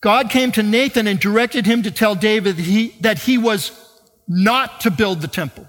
God 0.02 0.32
came 0.32 0.52
to 0.54 0.63
Nathan 0.63 1.06
and 1.06 1.19
directed 1.19 1.67
him 1.67 1.84
to 1.84 1.91
tell 1.91 2.15
David 2.15 2.58
that 2.58 2.65
he, 2.65 2.95
that 3.02 3.19
he 3.19 3.38
was 3.38 3.71
not 4.28 4.82
to 4.82 4.89
build 4.89 5.21
the 5.21 5.28
temple. 5.28 5.67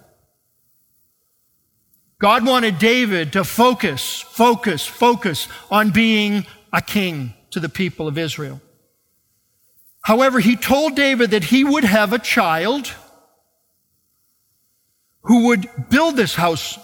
God 2.22 2.46
wanted 2.46 2.78
David 2.78 3.32
to 3.32 3.42
focus, 3.42 4.20
focus, 4.20 4.87
focus 4.87 5.48
on 5.72 5.90
being 5.90 6.46
a 6.72 6.80
king 6.80 7.35
to 7.50 7.58
the 7.58 7.68
people 7.68 8.06
of 8.06 8.16
Israel. 8.16 8.61
However, 10.02 10.38
he 10.38 10.54
told 10.54 10.94
David 10.94 11.32
that 11.32 11.42
he 11.42 11.64
would 11.64 11.82
have 11.82 12.12
a 12.12 12.20
child 12.20 12.94
who 15.22 15.48
would 15.48 15.68
build 15.90 16.14
this 16.14 16.37
house 16.37 16.78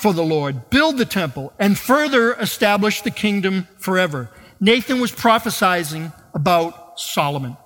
for 0.00 0.12
the 0.12 0.24
Lord, 0.24 0.68
build 0.68 0.98
the 0.98 1.04
temple, 1.04 1.52
and 1.60 1.78
further 1.78 2.34
establish 2.34 3.02
the 3.02 3.12
kingdom 3.12 3.68
forever. 3.78 4.30
Nathan 4.58 5.00
was 5.00 5.12
prophesying 5.12 6.12
about 6.34 6.98
Solomon. 6.98 7.56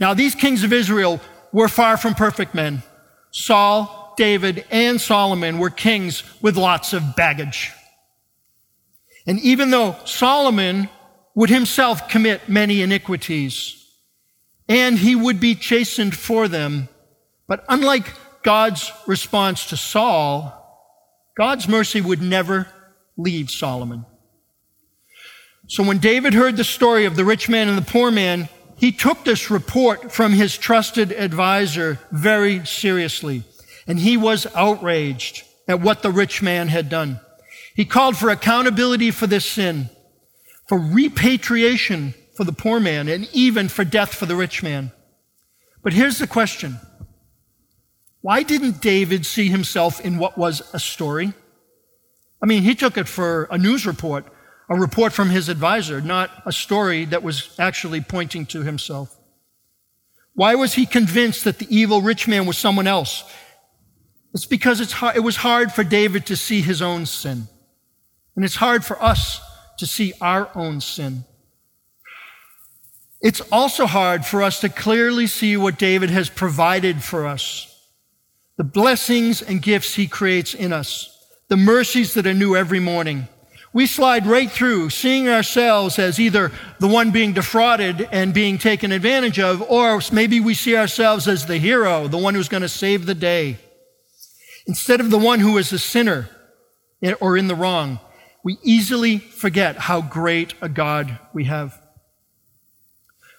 Now, 0.00 0.14
these 0.14 0.34
kings 0.34 0.64
of 0.64 0.72
Israel 0.72 1.20
were 1.52 1.68
far 1.68 1.98
from 1.98 2.14
perfect 2.14 2.54
men. 2.54 2.82
Saul, 3.32 4.05
David, 4.16 4.64
and 4.70 5.00
Solomon 5.00 5.58
were 5.58 5.70
kings 5.70 6.22
with 6.40 6.56
lots 6.56 6.92
of 6.92 7.16
baggage. 7.16 7.72
And 9.26 9.40
even 9.40 9.70
though 9.70 9.96
Solomon 10.04 10.88
would 11.34 11.50
himself 11.50 12.08
commit 12.08 12.48
many 12.48 12.82
iniquities, 12.82 13.86
and 14.68 14.98
he 14.98 15.14
would 15.14 15.38
be 15.40 15.54
chastened 15.54 16.16
for 16.16 16.48
them, 16.48 16.88
but 17.46 17.64
unlike 17.68 18.12
God's 18.42 18.90
response 19.06 19.66
to 19.66 19.76
Saul, 19.76 20.52
God's 21.36 21.68
mercy 21.68 22.00
would 22.00 22.22
never 22.22 22.68
leave 23.16 23.50
Solomon. 23.50 24.06
So 25.68 25.82
when 25.82 25.98
David 25.98 26.32
heard 26.34 26.56
the 26.56 26.64
story 26.64 27.04
of 27.06 27.16
the 27.16 27.24
rich 27.24 27.48
man 27.48 27.68
and 27.68 27.76
the 27.76 27.82
poor 27.82 28.10
man, 28.10 28.48
he 28.76 28.92
took 28.92 29.24
this 29.24 29.50
report 29.50 30.12
from 30.12 30.32
his 30.32 30.56
trusted 30.56 31.10
advisor 31.12 31.98
very 32.12 32.64
seriously, 32.64 33.42
and 33.86 33.98
he 33.98 34.16
was 34.16 34.46
outraged 34.54 35.44
at 35.68 35.80
what 35.80 36.02
the 36.02 36.10
rich 36.10 36.42
man 36.42 36.68
had 36.68 36.88
done. 36.88 37.20
He 37.74 37.84
called 37.84 38.16
for 38.16 38.30
accountability 38.30 39.10
for 39.10 39.26
this 39.26 39.44
sin, 39.44 39.90
for 40.66 40.78
repatriation 40.78 42.14
for 42.34 42.44
the 42.44 42.52
poor 42.52 42.80
man, 42.80 43.08
and 43.08 43.28
even 43.32 43.68
for 43.68 43.84
death 43.84 44.14
for 44.14 44.26
the 44.26 44.36
rich 44.36 44.62
man. 44.62 44.92
But 45.82 45.92
here's 45.92 46.18
the 46.18 46.26
question. 46.26 46.78
Why 48.20 48.42
didn't 48.42 48.80
David 48.80 49.24
see 49.24 49.48
himself 49.48 50.00
in 50.00 50.18
what 50.18 50.36
was 50.36 50.62
a 50.74 50.80
story? 50.80 51.32
I 52.42 52.46
mean, 52.46 52.62
he 52.62 52.74
took 52.74 52.98
it 52.98 53.08
for 53.08 53.44
a 53.50 53.58
news 53.58 53.86
report, 53.86 54.26
a 54.68 54.74
report 54.74 55.12
from 55.12 55.30
his 55.30 55.48
advisor, 55.48 56.00
not 56.00 56.30
a 56.44 56.52
story 56.52 57.04
that 57.06 57.22
was 57.22 57.54
actually 57.58 58.00
pointing 58.00 58.46
to 58.46 58.62
himself. 58.62 59.16
Why 60.34 60.54
was 60.54 60.74
he 60.74 60.86
convinced 60.86 61.44
that 61.44 61.58
the 61.58 61.74
evil 61.74 62.02
rich 62.02 62.28
man 62.28 62.46
was 62.46 62.58
someone 62.58 62.86
else? 62.86 63.24
It's 64.36 64.44
because 64.44 64.82
it's 64.82 64.92
hard, 64.92 65.16
it 65.16 65.20
was 65.20 65.36
hard 65.36 65.72
for 65.72 65.82
David 65.82 66.26
to 66.26 66.36
see 66.36 66.60
his 66.60 66.82
own 66.82 67.06
sin. 67.06 67.48
And 68.36 68.44
it's 68.44 68.56
hard 68.56 68.84
for 68.84 69.02
us 69.02 69.40
to 69.78 69.86
see 69.86 70.12
our 70.20 70.50
own 70.54 70.82
sin. 70.82 71.24
It's 73.22 73.40
also 73.50 73.86
hard 73.86 74.26
for 74.26 74.42
us 74.42 74.60
to 74.60 74.68
clearly 74.68 75.26
see 75.26 75.56
what 75.56 75.78
David 75.78 76.10
has 76.10 76.28
provided 76.28 77.02
for 77.02 77.26
us. 77.26 77.88
The 78.58 78.64
blessings 78.64 79.40
and 79.40 79.62
gifts 79.62 79.94
he 79.94 80.06
creates 80.06 80.52
in 80.52 80.70
us. 80.70 81.18
The 81.48 81.56
mercies 81.56 82.12
that 82.12 82.26
are 82.26 82.34
new 82.34 82.56
every 82.56 82.78
morning. 82.78 83.28
We 83.72 83.86
slide 83.86 84.26
right 84.26 84.50
through 84.50 84.90
seeing 84.90 85.30
ourselves 85.30 85.98
as 85.98 86.20
either 86.20 86.52
the 86.78 86.88
one 86.88 87.10
being 87.10 87.32
defrauded 87.32 88.06
and 88.12 88.34
being 88.34 88.58
taken 88.58 88.92
advantage 88.92 89.38
of, 89.38 89.62
or 89.62 89.98
maybe 90.12 90.40
we 90.40 90.52
see 90.52 90.76
ourselves 90.76 91.26
as 91.26 91.46
the 91.46 91.56
hero, 91.56 92.06
the 92.06 92.18
one 92.18 92.34
who's 92.34 92.50
going 92.50 92.60
to 92.62 92.68
save 92.68 93.06
the 93.06 93.14
day. 93.14 93.60
Instead 94.66 95.00
of 95.00 95.10
the 95.10 95.18
one 95.18 95.40
who 95.40 95.58
is 95.58 95.72
a 95.72 95.78
sinner 95.78 96.28
or 97.20 97.36
in 97.36 97.46
the 97.46 97.54
wrong 97.54 98.00
we 98.46 98.58
easily 98.62 99.18
forget 99.18 99.76
how 99.76 100.00
great 100.00 100.54
a 100.62 100.68
God 100.68 101.18
we 101.32 101.46
have. 101.46 101.82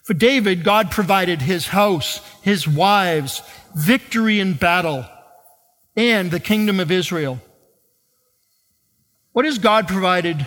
For 0.04 0.14
David, 0.14 0.66
God 0.66 0.92
provided 0.92 1.42
his 1.42 1.68
house, 1.68 2.20
his 2.42 2.68
wives, 2.68 3.42
victory 3.74 4.42
in 4.42 4.56
battle, 4.56 5.06
and 5.96 6.30
the 6.30 6.42
kingdom 6.42 6.82
of 6.82 6.92
Israel. 6.92 7.40
What 9.32 9.46
has 9.46 9.60
God 9.60 9.88
provided 9.88 10.46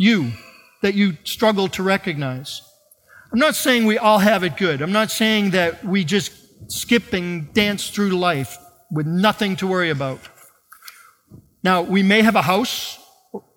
you 0.00 0.32
that 0.82 0.94
you 0.94 1.16
struggle 1.22 1.68
to 1.68 1.82
recognize? 1.84 2.60
I'm 3.32 3.38
not 3.38 3.54
saying 3.54 3.86
we 3.86 3.98
all 3.98 4.18
have 4.18 4.42
it 4.42 4.56
good. 4.56 4.82
I'm 4.82 4.90
not 4.90 5.12
saying 5.12 5.50
that 5.50 5.84
we 5.84 6.02
just 6.02 6.32
skip 6.72 7.12
and 7.12 7.54
dance 7.54 7.88
through 7.88 8.18
life 8.18 8.58
with 8.90 9.06
nothing 9.06 9.56
to 9.56 9.66
worry 9.66 9.90
about. 9.90 10.20
Now, 11.62 11.82
we 11.82 12.02
may 12.02 12.22
have 12.22 12.36
a 12.36 12.42
house 12.42 12.98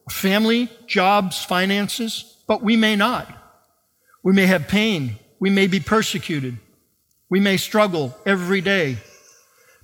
family, 0.09 0.69
jobs, 0.87 1.43
finances, 1.43 2.37
but 2.47 2.61
we 2.61 2.75
may 2.75 2.95
not. 2.95 3.27
We 4.23 4.33
may 4.33 4.45
have 4.45 4.67
pain. 4.67 5.17
We 5.39 5.49
may 5.49 5.67
be 5.67 5.79
persecuted. 5.79 6.57
We 7.29 7.39
may 7.39 7.57
struggle 7.57 8.17
every 8.25 8.61
day. 8.61 8.97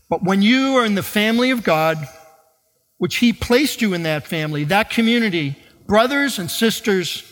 But 0.09 0.23
when 0.23 0.41
you 0.41 0.75
are 0.75 0.85
in 0.85 0.95
the 0.95 1.03
family 1.03 1.51
of 1.51 1.63
God, 1.63 2.07
which 2.97 3.17
He 3.17 3.31
placed 3.33 3.81
you 3.81 3.93
in 3.93 4.03
that 4.03 4.27
family, 4.27 4.65
that 4.65 4.89
community, 4.89 5.55
brothers 5.85 6.39
and 6.39 6.51
sisters 6.51 7.23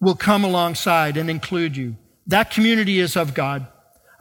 will 0.00 0.14
come 0.14 0.44
alongside 0.44 1.16
and 1.16 1.28
include 1.28 1.76
you. 1.76 1.96
That 2.26 2.50
community 2.50 3.00
is 3.00 3.16
of 3.16 3.34
God. 3.34 3.66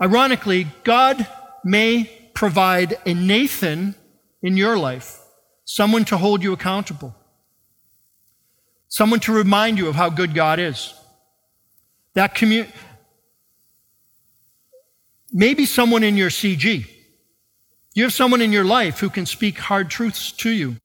Ironically, 0.02 0.68
God 0.84 1.26
may 1.64 2.19
provide 2.40 2.98
a 3.06 3.14
Nathan 3.14 3.96
in 4.42 4.58
your 4.58 4.78
life, 4.78 5.20
someone 5.66 6.06
to 6.06 6.18
hold 6.18 6.42
you 6.42 6.54
accountable 6.54 7.14
someone 8.90 9.20
to 9.22 9.32
remind 9.32 9.78
you 9.78 9.88
of 9.88 9.96
how 9.96 10.10
good 10.10 10.34
God 10.34 10.60
is. 10.60 10.94
That 12.16 12.36
community, 12.36 12.74
maybe 15.32 15.66
someone 15.66 16.04
in 16.04 16.18
your 16.18 16.32
CG. 16.32 16.86
You 17.94 18.04
have 18.04 18.14
someone 18.14 18.42
in 18.42 18.52
your 18.52 18.66
life 18.66 19.00
who 19.00 19.10
can 19.10 19.26
speak 19.26 19.58
hard 19.58 19.90
truths 19.90 20.32
to 20.34 20.50
you. 20.50 20.78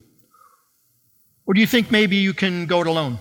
Or 1.47 1.55
do 1.55 1.61
you 1.61 1.67
think 1.67 1.90
maybe 1.90 2.17
you 2.17 2.35
can 2.35 2.67
go 2.67 2.81
it 2.83 2.87
alone? 2.87 3.21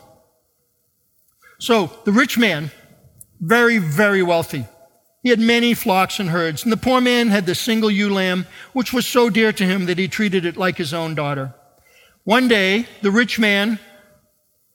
So, 1.60 1.91
the 2.04 2.12
rich 2.12 2.38
man, 2.38 2.72
very, 3.39 3.78
very 3.78 4.22
wealthy. 4.22 4.65
He 5.23 5.29
had 5.29 5.39
many 5.39 5.73
flocks 5.73 6.19
and 6.19 6.29
herds, 6.29 6.63
and 6.63 6.71
the 6.71 6.77
poor 6.77 6.99
man 6.99 7.29
had 7.29 7.45
the 7.45 7.55
single 7.55 7.89
ewe 7.89 8.13
lamb, 8.13 8.45
which 8.73 8.91
was 8.91 9.07
so 9.07 9.29
dear 9.29 9.53
to 9.53 9.63
him 9.63 9.86
that 9.86 9.97
he 9.97 10.09
treated 10.09 10.45
it 10.45 10.57
like 10.57 10.77
his 10.77 10.93
own 10.93 11.15
daughter. 11.15 11.55
One 12.25 12.49
day, 12.49 12.88
the 13.01 13.09
rich 13.09 13.39
man 13.39 13.79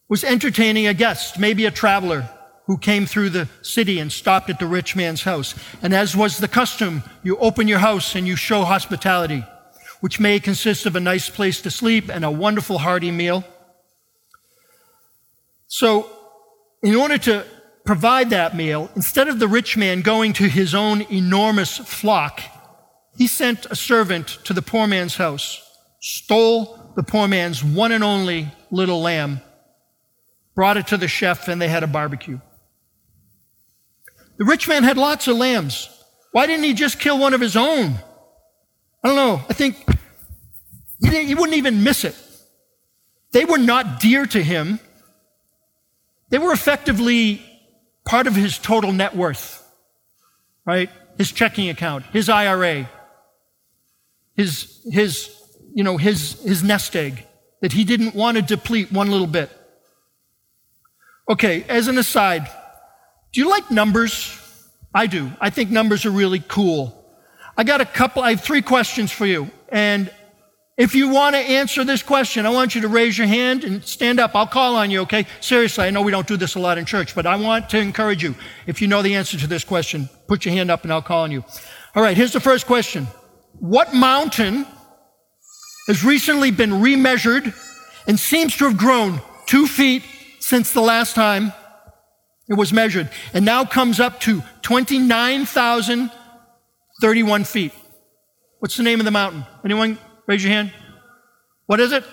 was 0.09 0.25
entertaining 0.25 0.87
a 0.87 0.95
guest, 0.95 1.39
maybe 1.39 1.67
a 1.67 1.71
traveler 1.71 2.31
who 2.65 2.79
came 2.79 3.05
through 3.05 3.29
the 3.31 3.49
city 3.61 3.99
and 3.99 4.11
stopped 4.11 4.49
at 4.49 4.59
the 4.59 4.67
rich 4.67 4.97
man's 4.97 5.23
house. 5.23 5.55
And 5.83 5.95
as 5.95 6.17
was 6.17 6.39
the 6.39 6.49
custom, 6.49 7.03
you 7.23 7.37
open 7.37 7.69
your 7.69 7.79
house 7.79 8.15
and 8.15 8.27
you 8.27 8.37
show 8.37 8.65
hospitality, 8.65 9.45
which 10.01 10.19
may 10.19 10.41
consist 10.41 10.87
of 10.87 10.97
a 10.97 11.01
nice 11.01 11.29
place 11.29 11.61
to 11.63 11.71
sleep 11.71 12.09
and 12.09 12.25
a 12.25 12.31
wonderful 12.31 12.79
hearty 12.79 13.11
meal. 13.11 13.45
So, 15.67 16.11
in 16.83 16.95
order 16.95 17.19
to 17.19 17.45
provide 17.89 18.29
that 18.29 18.55
meal, 18.55 18.91
instead 18.97 19.29
of 19.29 19.39
the 19.39 19.49
rich 19.49 19.75
man 19.75 20.03
going 20.03 20.35
to 20.35 20.47
his 20.47 20.75
own 20.75 21.01
enormous 21.11 21.79
flock, 21.79 22.43
he 23.17 23.27
sent 23.27 23.65
a 23.71 23.75
servant 23.75 24.27
to 24.45 24.53
the 24.53 24.61
poor 24.61 24.87
man's 24.87 25.17
house, 25.17 25.59
stole 25.99 26.93
the 26.97 27.03
poor 27.03 27.27
man's 27.27 27.65
one 27.65 27.91
and 27.91 28.05
only 28.05 28.47
little 28.71 29.01
lamb, 29.01 29.41
brought 30.55 30.77
it 30.77 30.89
to 30.89 30.99
the 30.99 31.09
chef, 31.09 31.49
and 31.49 31.63
they 31.63 31.69
had 31.69 31.83
a 31.83 31.87
barbecue. 31.87 32.39
The 34.37 34.45
rich 34.45 34.69
man 34.69 34.83
had 34.83 34.99
lots 34.99 35.27
of 35.27 35.39
lambs. 35.39 35.89
Why 36.33 36.47
didn't 36.47 36.65
he 36.65 36.75
just 36.75 37.01
kill 37.01 37.19
one 37.19 37.33
of 37.33 37.41
his 37.41 37.57
own? 37.57 37.95
I 39.03 39.09
don't 39.09 39.17
know. 39.17 39.41
I 39.49 39.55
think 39.55 39.83
he, 41.01 41.25
he 41.25 41.35
wouldn't 41.35 41.57
even 41.57 41.83
miss 41.83 42.05
it. 42.05 42.17
They 43.33 43.47
were 43.47 43.57
not 43.57 43.99
dear 43.99 44.27
to 44.27 44.43
him. 44.43 44.79
They 46.29 46.37
were 46.37 46.53
effectively 46.53 47.48
part 48.09 48.27
of 48.27 48.35
his 48.35 48.59
total 48.59 48.91
net 48.91 49.15
worth, 49.15 49.63
right? 50.65 50.91
His 51.19 51.31
checking 51.31 51.69
account, 51.69 52.07
his 52.07 52.31
IRA, 52.31 52.89
his, 54.35 54.81
his, 54.91 55.31
you 55.75 55.85
know, 55.85 55.99
his, 55.99 56.41
his 56.43 56.63
nest 56.63 56.97
egg 56.97 57.27
that 57.61 57.73
he 57.73 57.85
didn't 57.85 58.15
want 58.15 58.37
to 58.37 58.43
deplete 58.43 58.91
one 58.91 59.11
little 59.11 59.27
bit. 59.27 59.51
Okay, 61.29 61.65
as 61.69 61.89
an 61.89 61.99
aside, 61.99 62.49
do 63.33 63.41
you 63.41 63.51
like 63.51 63.71
numbers? 63.71 64.39
I 64.95 65.07
do. 65.07 65.31
I 65.39 65.51
think 65.51 65.71
numbers 65.71 66.07
are 66.07 66.11
really 66.11 66.43
cool. 66.49 66.95
I 67.59 67.65
got 67.65 67.83
a 67.83 67.85
couple, 67.85 68.23
I 68.23 68.31
have 68.31 68.41
three 68.41 68.63
questions 68.63 69.13
for 69.13 69.27
you. 69.27 69.51
And 69.69 70.11
if 70.79 70.95
you 70.95 71.09
want 71.09 71.35
to 71.35 71.41
answer 71.41 71.83
this 71.83 72.05
question, 72.05 72.47
I 72.47 72.51
want 72.51 72.77
you 72.77 72.83
to 72.83 72.89
raise 72.89 73.19
your 73.19 73.27
hand 73.27 73.65
and 73.65 73.85
stand 73.85 74.21
up. 74.21 74.37
I'll 74.37 74.47
call 74.47 74.77
on 74.77 74.93
you, 74.93 75.01
okay? 75.01 75.27
Seriously, 75.41 75.85
I 75.85 75.91
know 75.91 76.03
we 76.03 76.13
don't 76.13 76.29
do 76.29 76.37
this 76.37 76.55
a 76.55 76.61
lot 76.61 76.79
in 76.79 76.85
church, 76.85 77.17
but 77.17 77.27
I 77.27 77.35
want 77.35 77.69
to 77.71 77.81
encourage 77.81 78.23
you. 78.23 78.37
If 78.69 78.81
you 78.81 78.87
know 78.87 79.03
the 79.03 79.17
answer 79.17 79.37
to 79.39 79.49
this 79.49 79.65
question, 79.65 80.09
put 80.29 80.45
your 80.45 80.55
hand 80.55 80.71
up 80.71 80.85
and 80.85 80.93
I'll 80.93 81.03
call 81.03 81.25
on 81.25 81.33
you. 81.33 81.45
All 81.97 82.03
right, 82.03 82.17
here's 82.17 82.33
the 82.33 82.39
first 82.39 82.67
question. 82.67 83.09
What 83.59 83.93
mountain 83.93 84.69
has 85.89 86.05
recently 86.05 86.53
been 86.53 86.71
remeasured 86.71 87.53
and 88.07 88.21
seems 88.21 88.57
to 88.59 88.67
have 88.67 88.79
grown 88.79 89.21
two 89.47 89.67
feet 89.67 90.05
since 90.39 90.73
the 90.73 90.81
last 90.81 91.17
time 91.17 91.53
it 92.49 92.55
was 92.55 92.73
measured 92.73 93.11
and 93.35 93.45
now 93.45 93.65
comes 93.65 93.99
up 93.99 94.21
to 94.21 94.45
29,031 94.63 97.45
feet? 97.45 97.73
What's 98.61 98.77
the 98.77 98.85
name 98.85 99.01
of 99.01 99.05
the 99.05 99.11
mountain? 99.11 99.45
Anyone 99.65 99.99
Raise 100.29 100.45
your 100.45 100.53
hand. 100.53 100.71
What 101.67 101.81
is 101.81 101.91
it? 101.91 102.05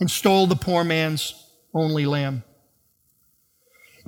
and 0.00 0.10
stole 0.10 0.46
the 0.46 0.56
poor 0.56 0.84
man's 0.84 1.34
only 1.72 2.06
lamb. 2.06 2.44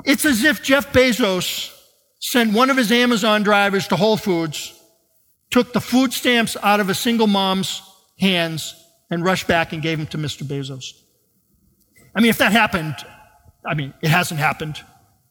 It's 0.04 0.24
as 0.24 0.44
if 0.44 0.62
Jeff 0.62 0.92
Bezos 0.92 1.72
sent 2.18 2.52
one 2.52 2.70
of 2.70 2.76
his 2.76 2.90
Amazon 2.90 3.42
drivers 3.42 3.88
to 3.88 3.96
Whole 3.96 4.16
Foods, 4.16 4.72
took 5.50 5.72
the 5.72 5.80
food 5.80 6.12
stamps 6.12 6.56
out 6.62 6.80
of 6.80 6.88
a 6.88 6.94
single 6.94 7.26
mom's 7.26 7.82
hands, 8.18 8.74
and 9.10 9.24
rushed 9.24 9.46
back 9.46 9.72
and 9.72 9.82
gave 9.82 9.98
them 9.98 10.06
to 10.08 10.18
Mr. 10.18 10.42
Bezos. 10.42 10.92
I 12.14 12.20
mean, 12.20 12.30
if 12.30 12.38
that 12.38 12.52
happened, 12.52 12.96
I 13.64 13.74
mean, 13.74 13.94
it 14.02 14.08
hasn't 14.08 14.40
happened. 14.40 14.82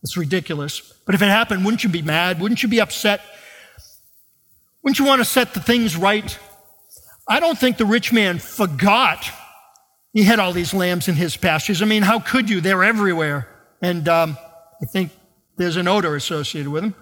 It's 0.04 0.16
ridiculous. 0.16 0.94
But 1.06 1.16
if 1.16 1.22
it 1.22 1.30
happened, 1.30 1.66
wouldn't 1.66 1.84
you 1.84 1.90
be 1.90 2.02
mad? 2.02 2.40
Wouldn't 2.40 2.62
you 2.64 2.70
be 2.70 2.80
upset? 2.80 3.22
Wouldn't 4.84 5.00
you 5.00 5.06
want 5.06 5.20
to 5.20 5.26
set 5.26 5.54
the 5.54 5.60
things 5.60 5.98
right? 5.98 6.38
I 7.28 7.40
don't 7.40 7.58
think 7.58 7.78
the 7.78 7.86
rich 7.86 8.14
man 8.14 8.38
forgot 8.38 9.30
he 10.14 10.24
had 10.24 10.40
all 10.40 10.54
these 10.54 10.74
lambs 10.74 11.08
in 11.08 11.16
his 11.16 11.36
pastures. 11.36 11.82
I 11.82 11.86
mean, 11.86 12.04
how 12.04 12.20
could 12.20 12.50
you? 12.50 12.62
They're 12.62 12.84
everywhere. 12.84 13.50
And 13.82 14.08
um, 14.08 14.38
I 14.82 14.86
think 14.86 15.12
there's 15.58 15.78
an 15.78 15.88
odor 15.88 16.16
associated 16.16 16.72
with 16.72 16.84
him. 16.84 16.96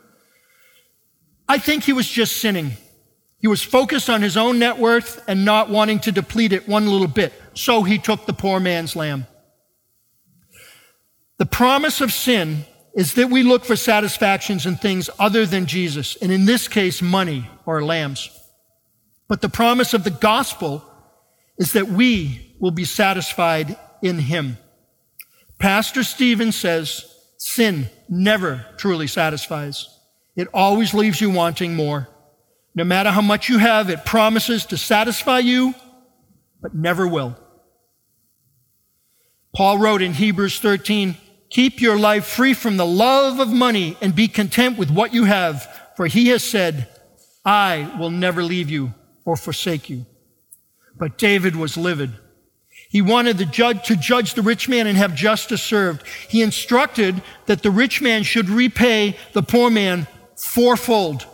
I 1.48 1.58
think 1.58 1.84
he 1.84 1.94
was 1.94 2.08
just 2.08 2.38
sinning. 2.38 2.74
He 3.39 3.48
was 3.48 3.62
focused 3.62 4.10
on 4.10 4.22
his 4.22 4.38
own 4.38 4.60
net 4.60 4.78
worth 4.78 5.24
and 5.28 5.44
not 5.44 5.70
wanting 5.70 6.00
to 6.02 6.12
deplete 6.12 6.54
it 6.54 6.68
one 6.68 6.88
little 6.88 7.08
bit. 7.08 7.34
So 7.54 7.84
he 7.84 7.98
took 7.98 8.26
the 8.26 8.34
poor 8.34 8.60
man's 8.60 8.96
lamb. 8.96 9.28
The 11.39 11.46
promise 11.46 12.00
of 12.00 12.13
sin 12.13 12.66
is 12.96 13.16
that 13.16 13.30
we 13.30 13.44
look 13.44 13.66
for 13.66 13.76
satisfactions 13.76 14.66
in 14.66 14.78
things 14.78 15.10
other 15.20 15.46
than 15.46 15.66
Jesus, 15.66 16.16
and 16.18 16.32
in 16.32 16.46
this 16.46 16.68
case, 16.68 17.02
money 17.02 17.50
or 17.66 17.84
lambs. 17.84 18.30
But 19.28 19.42
the 19.42 19.50
promise 19.50 19.94
of 19.94 20.04
the 20.04 20.12
gospel 20.12 20.86
is 21.58 21.74
that 21.74 21.88
we 21.88 22.56
will 22.60 22.72
be 22.72 22.86
satisfied 22.86 23.78
in 24.02 24.20
him. 24.20 24.58
Pastor 25.60 26.04
Stephen 26.04 26.52
says, 26.52 27.12
sin 27.43 27.89
never 28.08 28.65
truly 28.77 29.06
satisfies. 29.06 29.99
It 30.36 30.47
always 30.53 30.93
leaves 30.93 31.19
you 31.19 31.29
wanting 31.29 31.75
more. 31.75 32.08
No 32.73 32.86
matter 32.86 33.12
how 33.12 33.21
much 33.21 33.49
you 33.49 33.58
have, 33.58 33.89
it 33.89 34.06
promises 34.06 34.65
to 34.67 34.77
satisfy 34.77 35.39
you, 35.39 35.75
but 36.62 36.73
never 36.73 37.06
will. 37.06 37.38
Paul 39.53 39.77
wrote 39.77 40.01
in 40.01 40.13
Hebrews 40.13 40.60
13, 40.60 41.17
keep 41.49 41.82
your 41.82 41.99
life 41.99 42.25
free 42.25 42.53
from 42.53 42.77
the 42.77 42.86
love 42.86 43.39
of 43.39 43.49
money 43.49 43.97
and 44.01 44.15
be 44.15 44.27
content 44.29 44.77
with 44.77 44.89
what 44.89 45.13
you 45.13 45.25
have, 45.25 45.67
for 45.97 46.08
he 46.08 46.29
has 46.29 46.43
said, 46.43 46.88
I 47.45 47.93
will 47.99 48.10
never 48.10 48.41
leave 48.41 48.69
you 48.69 48.93
or 49.25 49.36
forsake 49.36 49.89
you. 49.89 50.06
But 50.97 51.17
David 51.17 51.58
was 51.58 51.75
livid. 51.75 52.13
He 52.93 53.01
wanted 53.01 53.39
the 53.39 53.45
judge 53.45 53.88
to 53.88 53.95
judge 53.95 54.36
the 54.36 54.43
rich 54.43 54.69
man 54.69 54.86
and 54.86 54.95
have 54.99 55.15
justice 55.15 55.63
served. 55.63 56.06
He 56.29 56.43
instructed 56.43 57.23
that 57.47 57.63
the 57.63 57.71
rich 57.71 58.03
man 58.03 58.21
should 58.21 58.49
repay 58.49 59.17
the 59.34 59.41
poor 59.41 59.71
man 59.71 60.06
fourfold 60.38 61.25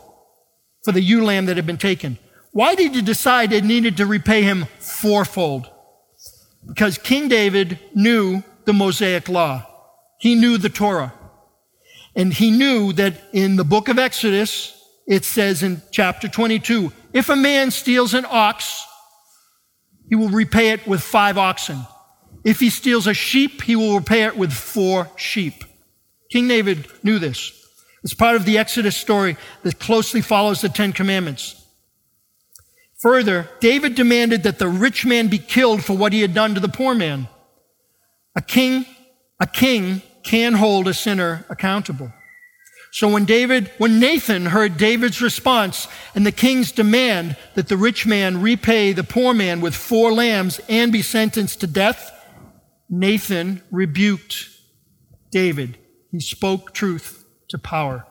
for 0.86 0.94
the 0.94 1.02
ewe 1.02 1.22
lamb 1.22 1.48
that 1.48 1.58
had 1.58 1.68
been 1.68 1.78
taken. 1.78 2.18
Why 2.54 2.76
did 2.76 2.96
he 2.96 3.02
decide 3.02 3.52
it 3.52 3.66
needed 3.66 3.98
to 3.98 4.06
repay 4.06 4.42
him 4.42 4.68
fourfold? 4.80 5.70
Because 6.66 6.98
King 6.98 7.28
David 7.28 7.78
knew 7.94 8.42
the 8.64 8.72
Mosaic 8.72 9.28
law. 9.28 9.66
He 10.18 10.36
knew 10.36 10.58
the 10.58 10.70
Torah. 10.70 11.14
And 12.16 12.34
he 12.34 12.52
knew 12.52 12.94
that 12.94 13.16
in 13.34 13.58
the 13.58 13.66
book 13.66 13.90
of 13.90 14.00
Exodus, 14.00 14.82
it 15.06 15.26
says 15.26 15.62
in 15.62 15.82
chapter 15.92 16.30
22, 16.30 16.94
if 17.12 17.28
a 17.28 17.36
man 17.36 17.70
steals 17.70 18.14
an 18.14 18.26
ox 18.30 18.86
he 20.10 20.16
will 20.16 20.30
repay 20.30 20.72
it 20.72 20.88
with 20.88 21.02
five 21.02 21.38
oxen. 21.38 21.80
If 22.44 22.60
he 22.60 22.70
steals 22.70 23.08
a 23.08 23.14
sheep, 23.14 23.62
he 23.62 23.76
will 23.76 23.98
repay 23.98 24.24
it 24.24 24.38
with 24.38 24.52
four 24.52 25.10
sheep. 25.16 25.64
King 26.32 26.48
David 26.48 26.88
knew 27.04 27.20
this. 27.20 27.54
It's 28.04 28.14
part 28.14 28.36
of 28.36 28.46
the 28.46 28.58
Exodus 28.58 28.98
story 28.98 29.38
that 29.64 29.80
closely 29.80 30.22
follows 30.22 30.62
the 30.62 30.70
Ten 30.70 30.94
Commandments. 30.94 31.56
Further, 33.00 33.50
David 33.60 33.96
demanded 33.96 34.44
that 34.44 34.60
the 34.60 34.68
rich 34.68 35.06
man 35.06 35.28
be 35.28 35.38
killed 35.38 35.84
for 35.84 35.96
what 35.96 36.14
he 36.14 36.22
had 36.22 36.34
done 36.34 36.54
to 36.56 36.60
the 36.60 36.68
poor 36.68 36.94
man. 36.94 37.28
A 38.36 38.42
king, 38.42 38.86
a 39.40 39.48
king 39.48 40.02
can 40.24 40.54
hold 40.54 40.88
a 40.88 40.94
sinner 40.94 41.46
accountable. 41.50 42.12
So 42.92 43.08
when 43.08 43.26
David, 43.26 43.72
when 43.78 44.00
Nathan 44.00 44.48
heard 44.48 44.78
David's 44.78 45.22
response 45.22 45.88
and 46.16 46.26
the 46.26 46.32
king's 46.32 46.72
demand 46.72 47.38
that 47.54 47.68
the 47.68 47.78
rich 47.78 48.06
man 48.06 48.42
repay 48.42 48.94
the 48.94 49.04
poor 49.04 49.34
man 49.34 49.62
with 49.62 49.76
four 49.76 50.12
lambs 50.12 50.60
and 50.68 50.92
be 50.92 51.04
sentenced 51.04 51.62
to 51.62 51.68
death, 51.68 52.12
Nathan 52.90 53.62
rebuked 53.70 54.50
David. 55.32 55.78
He 56.12 56.20
spoke 56.20 56.74
truth 56.74 57.24
to 57.50 57.60
power. 57.60 58.08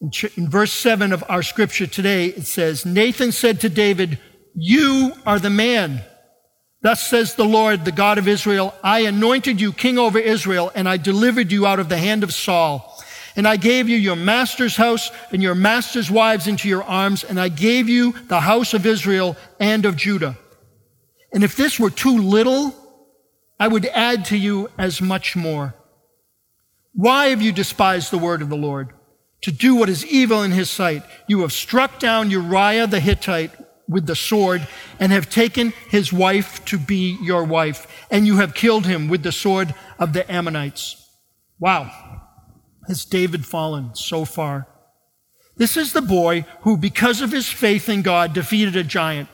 In, 0.00 0.12
in 0.36 0.48
verse 0.48 0.72
7 0.72 1.12
of 1.12 1.24
our 1.28 1.42
scripture 1.42 1.88
today, 1.88 2.26
it 2.26 2.46
says, 2.46 2.86
Nathan 2.86 3.32
said 3.32 3.60
to 3.60 3.68
David, 3.68 4.20
You 4.54 5.12
are 5.26 5.40
the 5.40 5.50
man. 5.50 6.02
Thus 6.80 7.08
says 7.08 7.34
the 7.34 7.44
Lord, 7.44 7.84
the 7.84 7.90
God 7.90 8.18
of 8.18 8.28
Israel, 8.28 8.72
I 8.84 9.00
anointed 9.00 9.60
you 9.60 9.72
king 9.72 9.98
over 9.98 10.20
Israel, 10.20 10.70
and 10.76 10.88
I 10.88 10.96
delivered 10.96 11.50
you 11.50 11.66
out 11.66 11.80
of 11.80 11.88
the 11.88 11.98
hand 11.98 12.22
of 12.22 12.32
Saul. 12.32 12.97
And 13.38 13.46
I 13.46 13.56
gave 13.56 13.88
you 13.88 13.96
your 13.96 14.16
master's 14.16 14.74
house 14.74 15.12
and 15.30 15.40
your 15.40 15.54
master's 15.54 16.10
wives 16.10 16.48
into 16.48 16.68
your 16.68 16.82
arms, 16.82 17.22
and 17.22 17.38
I 17.38 17.48
gave 17.48 17.88
you 17.88 18.12
the 18.26 18.40
house 18.40 18.74
of 18.74 18.84
Israel 18.84 19.36
and 19.60 19.86
of 19.86 19.94
Judah. 19.94 20.36
And 21.32 21.44
if 21.44 21.54
this 21.54 21.78
were 21.78 21.88
too 21.88 22.18
little, 22.18 22.74
I 23.60 23.68
would 23.68 23.86
add 23.86 24.24
to 24.26 24.36
you 24.36 24.70
as 24.76 25.00
much 25.00 25.36
more. 25.36 25.76
Why 26.94 27.28
have 27.28 27.40
you 27.40 27.52
despised 27.52 28.10
the 28.10 28.18
word 28.18 28.42
of 28.42 28.48
the 28.48 28.56
Lord? 28.56 28.92
To 29.42 29.52
do 29.52 29.76
what 29.76 29.88
is 29.88 30.04
evil 30.04 30.42
in 30.42 30.50
his 30.50 30.68
sight. 30.68 31.04
You 31.28 31.42
have 31.42 31.52
struck 31.52 32.00
down 32.00 32.32
Uriah 32.32 32.88
the 32.88 32.98
Hittite 32.98 33.52
with 33.86 34.06
the 34.06 34.16
sword 34.16 34.66
and 34.98 35.12
have 35.12 35.30
taken 35.30 35.72
his 35.90 36.12
wife 36.12 36.64
to 36.64 36.76
be 36.76 37.16
your 37.22 37.44
wife, 37.44 37.86
and 38.10 38.26
you 38.26 38.38
have 38.38 38.54
killed 38.54 38.86
him 38.86 39.06
with 39.06 39.22
the 39.22 39.30
sword 39.30 39.76
of 39.96 40.12
the 40.12 40.28
Ammonites. 40.28 41.08
Wow 41.60 42.07
has 42.88 43.04
David 43.04 43.46
fallen 43.46 43.94
so 43.94 44.24
far? 44.24 44.66
This 45.56 45.76
is 45.76 45.92
the 45.92 46.02
boy 46.02 46.44
who, 46.62 46.76
because 46.76 47.20
of 47.20 47.32
his 47.32 47.48
faith 47.48 47.88
in 47.88 48.02
God, 48.02 48.32
defeated 48.32 48.76
a 48.76 48.84
giant. 48.84 49.28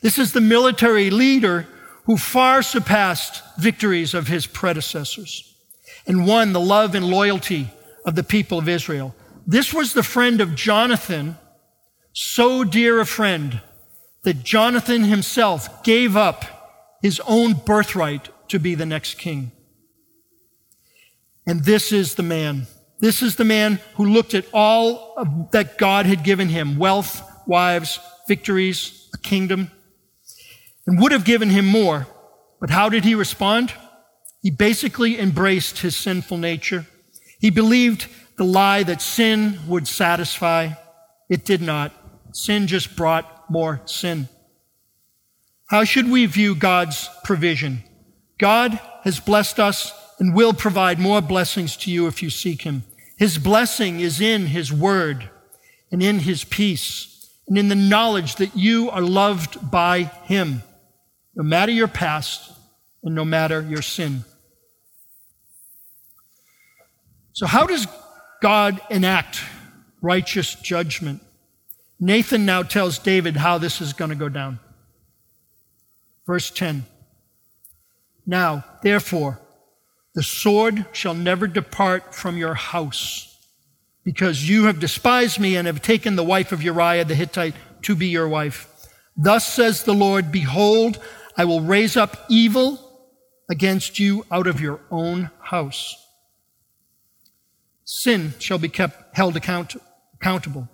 This 0.00 0.18
is 0.18 0.32
the 0.32 0.40
military 0.40 1.10
leader 1.10 1.66
who 2.04 2.16
far 2.16 2.62
surpassed 2.62 3.42
victories 3.58 4.12
of 4.12 4.28
his 4.28 4.46
predecessors 4.46 5.54
and 6.06 6.26
won 6.26 6.52
the 6.52 6.60
love 6.60 6.94
and 6.94 7.08
loyalty 7.08 7.70
of 8.04 8.14
the 8.14 8.24
people 8.24 8.58
of 8.58 8.68
Israel. 8.68 9.14
This 9.46 9.72
was 9.72 9.92
the 9.92 10.02
friend 10.02 10.40
of 10.40 10.54
Jonathan, 10.54 11.36
so 12.12 12.64
dear 12.64 13.00
a 13.00 13.06
friend 13.06 13.60
that 14.22 14.42
Jonathan 14.42 15.04
himself 15.04 15.82
gave 15.84 16.16
up 16.16 16.98
his 17.02 17.20
own 17.26 17.54
birthright 17.54 18.28
to 18.48 18.58
be 18.58 18.74
the 18.74 18.86
next 18.86 19.14
king. 19.14 19.52
And 21.46 21.64
this 21.64 21.92
is 21.92 22.14
the 22.14 22.22
man 22.22 22.66
this 23.02 23.20
is 23.20 23.34
the 23.34 23.44
man 23.44 23.80
who 23.96 24.04
looked 24.04 24.32
at 24.32 24.46
all 24.54 25.48
that 25.50 25.76
God 25.76 26.06
had 26.06 26.22
given 26.22 26.48
him 26.48 26.78
wealth, 26.78 27.20
wives, 27.48 27.98
victories, 28.28 29.10
a 29.12 29.18
kingdom, 29.18 29.72
and 30.86 31.00
would 31.00 31.10
have 31.10 31.24
given 31.24 31.50
him 31.50 31.66
more. 31.66 32.06
But 32.60 32.70
how 32.70 32.88
did 32.88 33.02
he 33.02 33.16
respond? 33.16 33.72
He 34.40 34.52
basically 34.52 35.18
embraced 35.18 35.80
his 35.80 35.96
sinful 35.96 36.38
nature. 36.38 36.86
He 37.40 37.50
believed 37.50 38.06
the 38.38 38.44
lie 38.44 38.84
that 38.84 39.02
sin 39.02 39.58
would 39.66 39.88
satisfy. 39.88 40.70
It 41.28 41.44
did 41.44 41.60
not. 41.60 41.92
Sin 42.32 42.68
just 42.68 42.94
brought 42.94 43.50
more 43.50 43.80
sin. 43.84 44.28
How 45.66 45.82
should 45.82 46.08
we 46.08 46.26
view 46.26 46.54
God's 46.54 47.10
provision? 47.24 47.82
God 48.38 48.78
has 49.02 49.18
blessed 49.18 49.58
us 49.58 49.92
and 50.20 50.36
will 50.36 50.52
provide 50.52 51.00
more 51.00 51.20
blessings 51.20 51.76
to 51.78 51.90
you 51.90 52.06
if 52.06 52.22
you 52.22 52.30
seek 52.30 52.62
Him. 52.62 52.84
His 53.22 53.38
blessing 53.38 54.00
is 54.00 54.20
in 54.20 54.46
His 54.46 54.72
word 54.72 55.30
and 55.92 56.02
in 56.02 56.18
His 56.18 56.42
peace 56.42 57.30
and 57.46 57.56
in 57.56 57.68
the 57.68 57.76
knowledge 57.76 58.34
that 58.34 58.56
you 58.56 58.90
are 58.90 59.00
loved 59.00 59.70
by 59.70 60.10
Him, 60.24 60.64
no 61.36 61.44
matter 61.44 61.70
your 61.70 61.86
past 61.86 62.50
and 63.04 63.14
no 63.14 63.24
matter 63.24 63.62
your 63.62 63.80
sin. 63.80 64.24
So, 67.32 67.46
how 67.46 67.64
does 67.64 67.86
God 68.40 68.80
enact 68.90 69.44
righteous 70.00 70.56
judgment? 70.56 71.22
Nathan 72.00 72.44
now 72.44 72.64
tells 72.64 72.98
David 72.98 73.36
how 73.36 73.56
this 73.56 73.80
is 73.80 73.92
going 73.92 74.10
to 74.10 74.16
go 74.16 74.30
down. 74.30 74.58
Verse 76.26 76.50
10 76.50 76.86
Now, 78.26 78.64
therefore, 78.82 79.38
the 80.14 80.22
sword 80.22 80.86
shall 80.92 81.14
never 81.14 81.46
depart 81.46 82.14
from 82.14 82.36
your 82.36 82.54
house, 82.54 83.38
because 84.04 84.48
you 84.48 84.64
have 84.64 84.80
despised 84.80 85.38
me 85.40 85.56
and 85.56 85.66
have 85.66 85.80
taken 85.80 86.16
the 86.16 86.24
wife 86.24 86.52
of 86.52 86.62
Uriah 86.62 87.04
the 87.04 87.14
Hittite 87.14 87.54
to 87.82 87.94
be 87.94 88.08
your 88.08 88.28
wife. 88.28 88.68
Thus 89.16 89.46
says 89.46 89.84
the 89.84 89.94
Lord, 89.94 90.30
Behold, 90.30 90.98
I 91.36 91.44
will 91.44 91.60
raise 91.60 91.96
up 91.96 92.24
evil 92.28 92.78
against 93.50 93.98
you 93.98 94.24
out 94.30 94.46
of 94.46 94.60
your 94.60 94.80
own 94.90 95.30
house. 95.40 95.96
Sin 97.84 98.34
shall 98.38 98.58
be 98.58 98.68
kept 98.68 99.16
held 99.16 99.36
account, 99.36 99.76
accountable. 100.14 100.68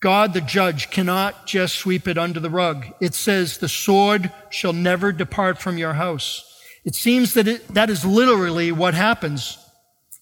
God, 0.00 0.32
the 0.32 0.40
judge, 0.40 0.90
cannot 0.90 1.46
just 1.46 1.74
sweep 1.74 2.06
it 2.06 2.16
under 2.16 2.38
the 2.38 2.50
rug. 2.50 2.86
It 3.00 3.14
says, 3.14 3.58
The 3.58 3.68
sword 3.68 4.32
shall 4.48 4.72
never 4.72 5.10
depart 5.10 5.58
from 5.58 5.76
your 5.76 5.94
house. 5.94 6.44
It 6.84 6.94
seems 6.94 7.34
that 7.34 7.48
it, 7.48 7.68
that 7.74 7.90
is 7.90 8.04
literally 8.04 8.72
what 8.72 8.94
happens. 8.94 9.58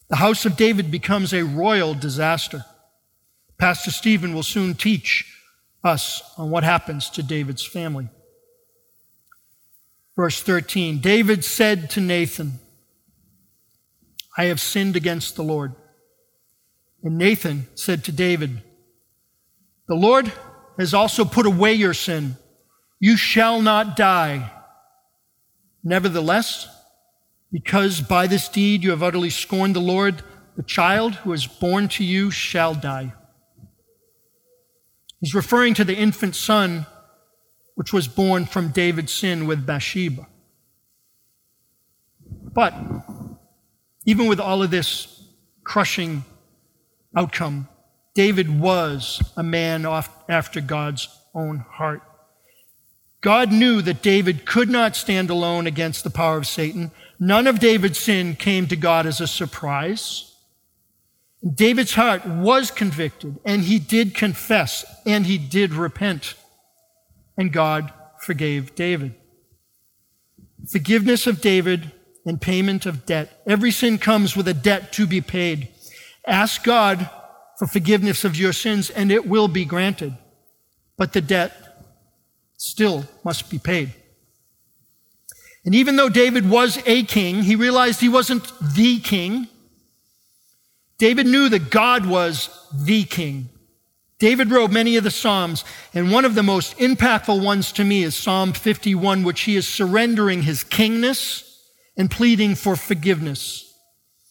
The 0.08 0.16
house 0.16 0.44
of 0.44 0.56
David 0.56 0.90
becomes 0.90 1.32
a 1.32 1.44
royal 1.44 1.94
disaster. 1.94 2.64
Pastor 3.58 3.90
Stephen 3.90 4.34
will 4.34 4.42
soon 4.42 4.74
teach 4.74 5.32
us 5.82 6.22
on 6.36 6.50
what 6.50 6.64
happens 6.64 7.10
to 7.10 7.22
David's 7.22 7.64
family. 7.64 8.08
Verse 10.16 10.42
13 10.42 10.98
David 10.98 11.44
said 11.44 11.90
to 11.90 12.00
Nathan, 12.00 12.58
I 14.36 14.44
have 14.44 14.60
sinned 14.60 14.96
against 14.96 15.36
the 15.36 15.42
Lord. 15.42 15.74
And 17.02 17.18
Nathan 17.18 17.68
said 17.74 18.04
to 18.04 18.12
David, 18.12 18.62
The 19.86 19.94
Lord 19.94 20.32
has 20.78 20.92
also 20.92 21.24
put 21.24 21.46
away 21.46 21.72
your 21.74 21.94
sin. 21.94 22.36
You 22.98 23.16
shall 23.16 23.62
not 23.62 23.96
die. 23.96 24.50
Nevertheless, 25.86 26.66
because 27.52 28.00
by 28.00 28.26
this 28.26 28.48
deed 28.48 28.82
you 28.82 28.90
have 28.90 29.04
utterly 29.04 29.30
scorned 29.30 29.76
the 29.76 29.80
Lord, 29.80 30.20
the 30.56 30.64
child 30.64 31.14
who 31.14 31.32
is 31.32 31.46
born 31.46 31.86
to 31.90 32.02
you 32.02 32.32
shall 32.32 32.74
die. 32.74 33.14
He's 35.20 35.32
referring 35.32 35.74
to 35.74 35.84
the 35.84 35.94
infant 35.94 36.34
son 36.34 36.86
which 37.76 37.92
was 37.92 38.08
born 38.08 38.46
from 38.46 38.70
David's 38.70 39.12
sin 39.12 39.46
with 39.46 39.64
Bathsheba. 39.64 40.26
But 42.52 42.74
even 44.04 44.26
with 44.26 44.40
all 44.40 44.64
of 44.64 44.72
this 44.72 45.22
crushing 45.62 46.24
outcome, 47.14 47.68
David 48.12 48.58
was 48.58 49.22
a 49.36 49.44
man 49.44 49.86
after 50.28 50.60
God's 50.60 51.08
own 51.32 51.58
heart. 51.58 52.02
God 53.26 53.50
knew 53.50 53.82
that 53.82 54.02
David 54.02 54.46
could 54.46 54.68
not 54.70 54.94
stand 54.94 55.30
alone 55.30 55.66
against 55.66 56.04
the 56.04 56.10
power 56.10 56.36
of 56.38 56.46
Satan. 56.46 56.92
None 57.18 57.48
of 57.48 57.58
David's 57.58 57.98
sin 57.98 58.36
came 58.36 58.68
to 58.68 58.76
God 58.76 59.04
as 59.04 59.20
a 59.20 59.26
surprise. 59.26 60.32
David's 61.44 61.94
heart 61.94 62.24
was 62.24 62.70
convicted, 62.70 63.40
and 63.44 63.62
he 63.62 63.80
did 63.80 64.14
confess, 64.14 64.84
and 65.04 65.26
he 65.26 65.38
did 65.38 65.74
repent. 65.74 66.34
And 67.36 67.52
God 67.52 67.92
forgave 68.20 68.76
David. 68.76 69.16
Forgiveness 70.70 71.26
of 71.26 71.40
David 71.40 71.90
and 72.24 72.40
payment 72.40 72.86
of 72.86 73.06
debt. 73.06 73.42
Every 73.44 73.72
sin 73.72 73.98
comes 73.98 74.36
with 74.36 74.46
a 74.46 74.54
debt 74.54 74.92
to 74.92 75.04
be 75.04 75.20
paid. 75.20 75.66
Ask 76.24 76.62
God 76.62 77.10
for 77.58 77.66
forgiveness 77.66 78.24
of 78.24 78.36
your 78.36 78.52
sins, 78.52 78.88
and 78.88 79.10
it 79.10 79.26
will 79.26 79.48
be 79.48 79.64
granted. 79.64 80.16
But 80.96 81.12
the 81.12 81.20
debt 81.20 81.65
still 82.56 83.04
must 83.24 83.50
be 83.50 83.58
paid. 83.58 83.92
And 85.64 85.74
even 85.74 85.96
though 85.96 86.08
David 86.08 86.48
was 86.48 86.78
a 86.86 87.02
king, 87.02 87.42
he 87.42 87.56
realized 87.56 88.00
he 88.00 88.08
wasn't 88.08 88.52
the 88.74 89.00
king. 89.00 89.48
David 90.98 91.26
knew 91.26 91.48
that 91.48 91.70
God 91.70 92.06
was 92.06 92.48
the 92.72 93.04
king. 93.04 93.48
David 94.18 94.50
wrote 94.50 94.70
many 94.70 94.96
of 94.96 95.04
the 95.04 95.10
Psalms, 95.10 95.64
and 95.92 96.10
one 96.10 96.24
of 96.24 96.34
the 96.34 96.42
most 96.42 96.78
impactful 96.78 97.44
ones 97.44 97.70
to 97.72 97.84
me 97.84 98.02
is 98.02 98.14
Psalm 98.14 98.54
51, 98.54 99.24
which 99.24 99.42
he 99.42 99.56
is 99.56 99.68
surrendering 99.68 100.42
his 100.42 100.64
kingness 100.64 101.42
and 101.96 102.10
pleading 102.10 102.54
for 102.54 102.76
forgiveness. 102.76 103.74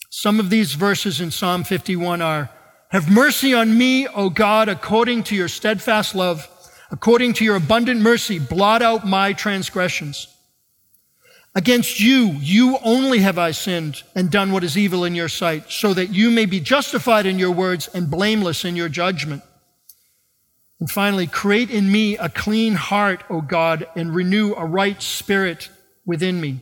Some 0.09 0.39
of 0.39 0.49
these 0.49 0.73
verses 0.73 1.21
in 1.21 1.29
Psalm 1.29 1.63
51 1.63 2.21
are, 2.21 2.49
Have 2.89 3.11
mercy 3.11 3.53
on 3.53 3.77
me, 3.77 4.07
O 4.07 4.29
God, 4.29 4.69
according 4.69 5.23
to 5.23 5.35
your 5.35 5.49
steadfast 5.49 6.15
love 6.15 6.47
According 6.91 7.33
to 7.33 7.43
your 7.43 7.55
abundant 7.55 8.01
mercy, 8.01 8.39
blot 8.39 8.81
out 8.81 9.07
my 9.07 9.33
transgressions. 9.33 10.27
Against 11.55 11.99
you, 12.01 12.35
you 12.39 12.77
only 12.83 13.19
have 13.19 13.37
I 13.37 13.51
sinned 13.51 14.03
and 14.13 14.29
done 14.29 14.51
what 14.51 14.63
is 14.63 14.77
evil 14.77 15.05
in 15.05 15.15
your 15.15 15.29
sight, 15.29 15.71
so 15.71 15.93
that 15.93 16.13
you 16.13 16.29
may 16.29 16.45
be 16.45 16.59
justified 16.59 17.25
in 17.25 17.39
your 17.39 17.51
words 17.51 17.87
and 17.93 18.11
blameless 18.11 18.65
in 18.65 18.75
your 18.75 18.89
judgment. 18.89 19.41
And 20.81 20.91
finally, 20.91 21.27
create 21.27 21.71
in 21.71 21.89
me 21.89 22.17
a 22.17 22.27
clean 22.27 22.73
heart, 22.73 23.23
O 23.29 23.39
God, 23.39 23.87
and 23.95 24.13
renew 24.13 24.53
a 24.53 24.65
right 24.65 25.01
spirit 25.01 25.69
within 26.05 26.41
me. 26.41 26.59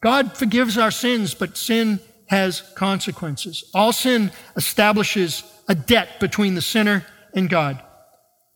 God 0.00 0.36
forgives 0.36 0.78
our 0.78 0.92
sins, 0.92 1.34
but 1.34 1.56
sin 1.56 1.98
has 2.26 2.60
consequences. 2.76 3.64
All 3.74 3.92
sin 3.92 4.30
establishes 4.56 5.42
a 5.68 5.74
debt 5.74 6.20
between 6.20 6.54
the 6.54 6.62
sinner 6.62 7.04
and 7.34 7.50
God. 7.50 7.82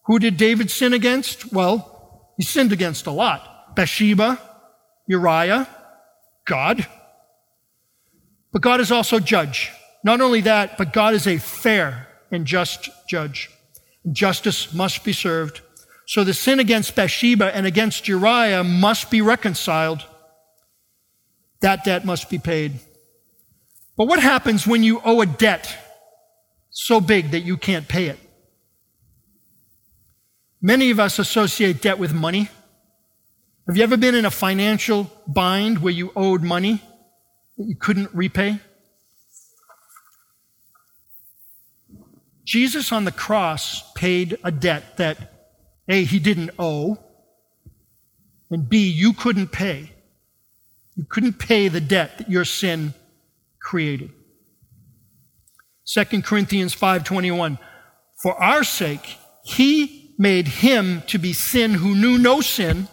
Who 0.06 0.18
did 0.18 0.36
David 0.36 0.70
sin 0.70 0.92
against? 0.92 1.52
Well, 1.52 2.32
he 2.36 2.44
sinned 2.44 2.72
against 2.72 3.06
a 3.06 3.10
lot. 3.10 3.74
Bathsheba, 3.74 4.40
Uriah, 5.06 5.68
God. 6.44 6.86
But 8.52 8.62
God 8.62 8.80
is 8.80 8.92
also 8.92 9.18
judge. 9.18 9.70
Not 10.04 10.20
only 10.20 10.42
that, 10.42 10.78
but 10.78 10.92
God 10.92 11.14
is 11.14 11.26
a 11.26 11.38
fair 11.38 12.06
and 12.30 12.46
just 12.46 12.88
judge. 13.08 13.50
Justice 14.12 14.72
must 14.72 15.04
be 15.04 15.12
served. 15.12 15.60
So 16.06 16.22
the 16.22 16.34
sin 16.34 16.60
against 16.60 16.94
Bathsheba 16.94 17.54
and 17.54 17.66
against 17.66 18.06
Uriah 18.06 18.62
must 18.62 19.10
be 19.10 19.20
reconciled. 19.20 20.04
That 21.60 21.84
debt 21.84 22.04
must 22.04 22.30
be 22.30 22.38
paid. 22.38 22.78
But 23.96 24.06
what 24.06 24.20
happens 24.20 24.66
when 24.66 24.84
you 24.84 25.00
owe 25.04 25.20
a 25.20 25.26
debt 25.26 25.76
so 26.70 27.00
big 27.00 27.32
that 27.32 27.40
you 27.40 27.56
can't 27.56 27.88
pay 27.88 28.06
it? 28.06 28.18
Many 30.60 30.90
of 30.90 30.98
us 30.98 31.18
associate 31.18 31.82
debt 31.82 31.98
with 31.98 32.14
money. 32.14 32.48
Have 33.66 33.76
you 33.76 33.82
ever 33.82 33.96
been 33.96 34.14
in 34.14 34.24
a 34.24 34.30
financial 34.30 35.10
bind 35.26 35.82
where 35.82 35.92
you 35.92 36.12
owed 36.16 36.42
money 36.42 36.82
that 37.58 37.64
you 37.64 37.76
couldn't 37.76 38.10
repay? 38.14 38.60
Jesus 42.44 42.92
on 42.92 43.04
the 43.04 43.12
cross 43.12 43.92
paid 43.92 44.38
a 44.44 44.52
debt 44.52 44.96
that 44.98 45.32
A, 45.88 46.04
he 46.04 46.20
didn't 46.20 46.52
owe, 46.58 46.96
and 48.50 48.68
B, 48.68 48.88
you 48.88 49.12
couldn't 49.12 49.48
pay. 49.48 49.90
You 50.94 51.04
couldn't 51.04 51.40
pay 51.40 51.66
the 51.68 51.80
debt 51.80 52.18
that 52.18 52.30
your 52.30 52.44
sin 52.44 52.94
created. 53.60 54.12
2 55.86 56.22
Corinthians 56.22 56.74
5:21 56.74 57.58
For 58.22 58.40
our 58.40 58.64
sake 58.64 59.18
he 59.44 60.05
made 60.18 60.48
him 60.48 61.02
to 61.08 61.18
be 61.18 61.32
sin 61.32 61.74
who 61.74 61.94
knew 61.94 62.18
no 62.18 62.40
sin 62.40 62.88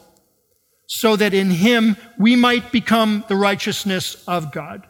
so 0.88 1.16
that 1.16 1.34
in 1.34 1.50
him 1.50 1.98
we 2.20 2.36
might 2.36 2.72
become 2.72 3.24
the 3.28 3.36
righteousness 3.36 4.24
of 4.28 4.52
God. 4.52 4.86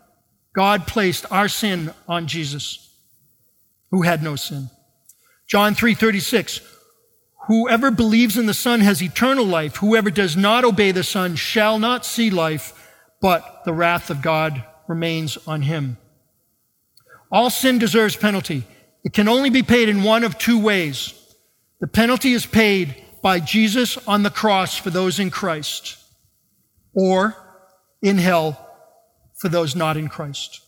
God 0.53 0.85
placed 0.85 1.25
our 1.31 1.47
sin 1.47 1.93
on 2.07 2.27
Jesus, 2.27 2.89
who 3.91 4.01
had 4.03 4.21
no 4.21 4.35
sin. 4.35 4.69
John 5.47 5.75
3:36 5.75 6.61
Whoever 7.47 7.91
believes 7.91 8.37
in 8.37 8.45
the 8.45 8.53
Son 8.53 8.79
has 8.79 9.03
eternal 9.03 9.45
life. 9.45 9.77
Whoever 9.77 10.09
does 10.09 10.37
not 10.37 10.63
obey 10.63 10.91
the 10.91 11.03
Son 11.03 11.35
shall 11.35 11.77
not 11.77 12.05
see 12.05 12.29
life, 12.29 12.89
but 13.21 13.63
the 13.65 13.73
wrath 13.73 14.09
of 14.09 14.21
God 14.21 14.63
remains 14.87 15.37
on 15.45 15.63
him. 15.63 15.97
All 17.31 17.49
sin 17.49 17.79
deserves 17.79 18.15
penalty. 18.15 18.63
It 19.03 19.11
can 19.11 19.27
only 19.27 19.49
be 19.49 19.63
paid 19.63 19.89
in 19.89 20.03
one 20.03 20.23
of 20.23 20.37
two 20.37 20.59
ways. 20.59 21.13
The 21.83 21.87
penalty 21.87 22.31
is 22.31 22.45
paid 22.45 22.95
by 23.21 23.41
Jesus 23.41 23.97
on 24.07 24.23
the 24.23 24.29
cross 24.29 24.77
for 24.77 24.89
those 24.89 25.19
in 25.19 25.29
Christ, 25.29 25.97
or 26.93 27.35
in 28.01 28.19
hell 28.19 28.73
for 29.35 29.49
those 29.49 29.75
not 29.75 29.97
in 29.97 30.07
Christ. 30.07 30.61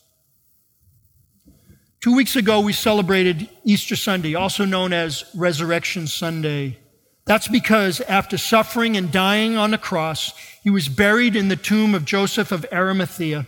Two 2.02 2.14
weeks 2.14 2.36
ago, 2.36 2.60
we 2.60 2.74
celebrated 2.74 3.48
Easter 3.64 3.96
Sunday, 3.96 4.36
also 4.36 4.66
known 4.66 4.92
as 4.92 5.24
Resurrection 5.34 6.06
Sunday. 6.06 6.80
That's 7.24 7.48
because 7.48 8.02
after 8.02 8.38
suffering 8.38 8.98
and 8.98 9.10
dying 9.10 9.56
on 9.56 9.72
the 9.72 9.78
cross, 9.78 10.34
he 10.64 10.70
was 10.70 10.90
buried 10.90 11.38
in 11.38 11.48
the 11.48 11.56
tomb 11.56 11.96
of 11.96 12.04
Joseph 12.04 12.52
of 12.52 12.66
Arimathea. 12.74 13.48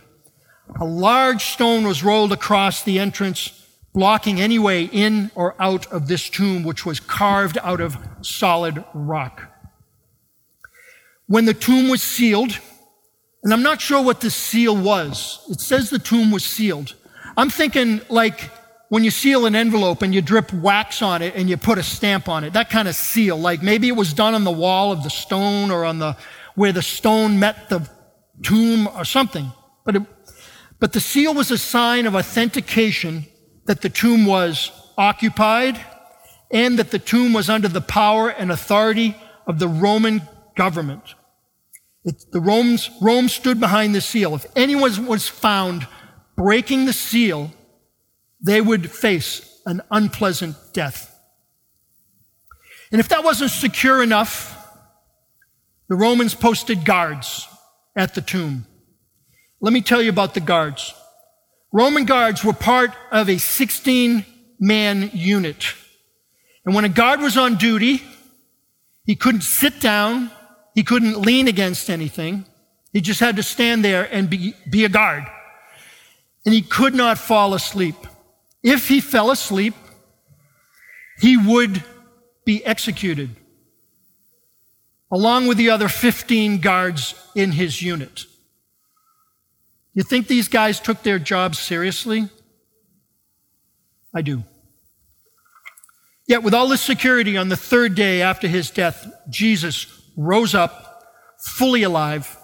A 0.80 0.86
large 0.86 1.44
stone 1.44 1.86
was 1.86 2.02
rolled 2.02 2.32
across 2.32 2.82
the 2.82 2.98
entrance 2.98 3.67
blocking 3.98 4.40
any 4.40 4.60
way 4.60 4.84
in 4.84 5.28
or 5.34 5.56
out 5.58 5.84
of 5.88 6.06
this 6.06 6.30
tomb, 6.30 6.62
which 6.62 6.86
was 6.86 7.00
carved 7.00 7.58
out 7.64 7.80
of 7.80 7.98
solid 8.20 8.84
rock. 8.94 9.42
When 11.26 11.46
the 11.46 11.52
tomb 11.52 11.88
was 11.88 12.00
sealed, 12.00 12.56
and 13.42 13.52
I'm 13.52 13.64
not 13.64 13.80
sure 13.80 14.00
what 14.00 14.20
the 14.20 14.30
seal 14.30 14.76
was, 14.76 15.44
it 15.50 15.58
says 15.58 15.90
the 15.90 15.98
tomb 15.98 16.30
was 16.30 16.44
sealed. 16.44 16.94
I'm 17.36 17.50
thinking 17.50 18.00
like 18.08 18.52
when 18.88 19.02
you 19.02 19.10
seal 19.10 19.46
an 19.46 19.56
envelope 19.56 20.00
and 20.02 20.14
you 20.14 20.22
drip 20.22 20.52
wax 20.52 21.02
on 21.02 21.20
it 21.20 21.34
and 21.34 21.50
you 21.50 21.56
put 21.56 21.76
a 21.76 21.82
stamp 21.82 22.28
on 22.28 22.44
it, 22.44 22.52
that 22.52 22.70
kind 22.70 22.86
of 22.86 22.94
seal. 22.94 23.36
Like 23.36 23.64
maybe 23.64 23.88
it 23.88 23.96
was 23.96 24.12
done 24.12 24.32
on 24.32 24.44
the 24.44 24.52
wall 24.52 24.92
of 24.92 25.02
the 25.02 25.10
stone 25.10 25.72
or 25.72 25.84
on 25.84 25.98
the, 25.98 26.16
where 26.54 26.70
the 26.70 26.82
stone 26.82 27.40
met 27.40 27.68
the 27.68 27.90
tomb 28.44 28.86
or 28.86 29.04
something. 29.04 29.50
But, 29.84 29.96
it, 29.96 30.02
but 30.78 30.92
the 30.92 31.00
seal 31.00 31.34
was 31.34 31.50
a 31.50 31.58
sign 31.58 32.06
of 32.06 32.14
authentication 32.14 33.26
that 33.68 33.82
the 33.82 33.90
tomb 33.90 34.24
was 34.24 34.72
occupied 34.96 35.78
and 36.50 36.78
that 36.78 36.90
the 36.90 36.98
tomb 36.98 37.34
was 37.34 37.50
under 37.50 37.68
the 37.68 37.82
power 37.82 38.30
and 38.30 38.50
authority 38.50 39.14
of 39.46 39.58
the 39.58 39.68
Roman 39.68 40.22
government. 40.56 41.14
It, 42.02 42.24
the 42.32 42.40
Romans, 42.40 42.90
Rome 43.02 43.28
stood 43.28 43.60
behind 43.60 43.94
the 43.94 44.00
seal. 44.00 44.34
If 44.34 44.46
anyone 44.56 45.04
was 45.04 45.28
found 45.28 45.86
breaking 46.34 46.86
the 46.86 46.94
seal, 46.94 47.52
they 48.40 48.62
would 48.62 48.90
face 48.90 49.60
an 49.66 49.82
unpleasant 49.90 50.56
death. 50.72 51.14
And 52.90 53.00
if 53.00 53.10
that 53.10 53.22
wasn't 53.22 53.50
secure 53.50 54.02
enough, 54.02 54.54
the 55.90 55.96
Romans 55.96 56.34
posted 56.34 56.86
guards 56.86 57.46
at 57.94 58.14
the 58.14 58.22
tomb. 58.22 58.64
Let 59.60 59.74
me 59.74 59.82
tell 59.82 60.00
you 60.00 60.08
about 60.08 60.32
the 60.32 60.40
guards. 60.40 60.94
Roman 61.72 62.04
guards 62.04 62.44
were 62.44 62.52
part 62.52 62.92
of 63.10 63.28
a 63.28 63.38
16 63.38 64.24
man 64.58 65.10
unit. 65.12 65.74
And 66.64 66.74
when 66.74 66.84
a 66.84 66.88
guard 66.88 67.20
was 67.20 67.36
on 67.36 67.56
duty, 67.56 68.02
he 69.04 69.16
couldn't 69.16 69.42
sit 69.42 69.80
down, 69.80 70.30
he 70.74 70.82
couldn't 70.82 71.20
lean 71.20 71.48
against 71.48 71.90
anything. 71.90 72.44
He 72.92 73.00
just 73.00 73.20
had 73.20 73.36
to 73.36 73.42
stand 73.42 73.84
there 73.84 74.04
and 74.12 74.30
be, 74.30 74.54
be 74.68 74.84
a 74.84 74.88
guard. 74.88 75.24
And 76.44 76.54
he 76.54 76.62
could 76.62 76.94
not 76.94 77.18
fall 77.18 77.54
asleep. 77.54 77.96
If 78.62 78.88
he 78.88 79.00
fell 79.00 79.30
asleep, 79.30 79.74
he 81.20 81.36
would 81.36 81.82
be 82.44 82.64
executed, 82.64 83.36
along 85.10 85.48
with 85.48 85.58
the 85.58 85.70
other 85.70 85.88
15 85.88 86.60
guards 86.60 87.14
in 87.34 87.52
his 87.52 87.82
unit. 87.82 88.24
You 89.98 90.04
think 90.04 90.28
these 90.28 90.46
guys 90.46 90.78
took 90.78 91.02
their 91.02 91.18
jobs 91.18 91.58
seriously? 91.58 92.28
I 94.14 94.22
do. 94.22 94.44
Yet, 96.24 96.44
with 96.44 96.54
all 96.54 96.68
this 96.68 96.82
security, 96.82 97.36
on 97.36 97.48
the 97.48 97.56
third 97.56 97.96
day 97.96 98.22
after 98.22 98.46
his 98.46 98.70
death, 98.70 99.10
Jesus 99.28 99.88
rose 100.16 100.54
up, 100.54 101.02
fully 101.40 101.82
alive, 101.82 102.36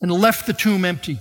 and 0.00 0.10
left 0.10 0.46
the 0.46 0.54
tomb 0.54 0.86
empty. 0.86 1.18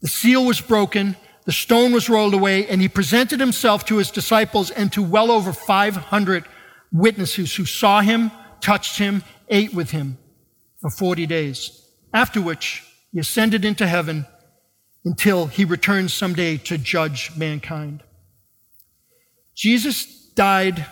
The 0.00 0.08
seal 0.08 0.46
was 0.46 0.62
broken, 0.62 1.16
the 1.44 1.52
stone 1.52 1.92
was 1.92 2.08
rolled 2.08 2.32
away, 2.32 2.66
and 2.66 2.80
he 2.80 2.88
presented 2.88 3.40
himself 3.40 3.84
to 3.88 3.98
his 3.98 4.10
disciples 4.10 4.70
and 4.70 4.90
to 4.94 5.02
well 5.02 5.30
over 5.30 5.52
500 5.52 6.46
witnesses 6.92 7.54
who 7.54 7.66
saw 7.66 8.00
him, 8.00 8.30
touched 8.62 8.96
him, 8.96 9.22
ate 9.50 9.74
with 9.74 9.90
him 9.90 10.16
for 10.80 10.88
40 10.88 11.26
days. 11.26 11.86
After 12.14 12.40
which, 12.40 12.84
he 13.12 13.18
ascended 13.18 13.66
into 13.66 13.86
heaven 13.86 14.24
until 15.04 15.46
he 15.46 15.64
returns 15.64 16.12
someday 16.12 16.56
to 16.56 16.78
judge 16.78 17.36
mankind. 17.36 18.02
Jesus 19.54 20.04
died 20.34 20.86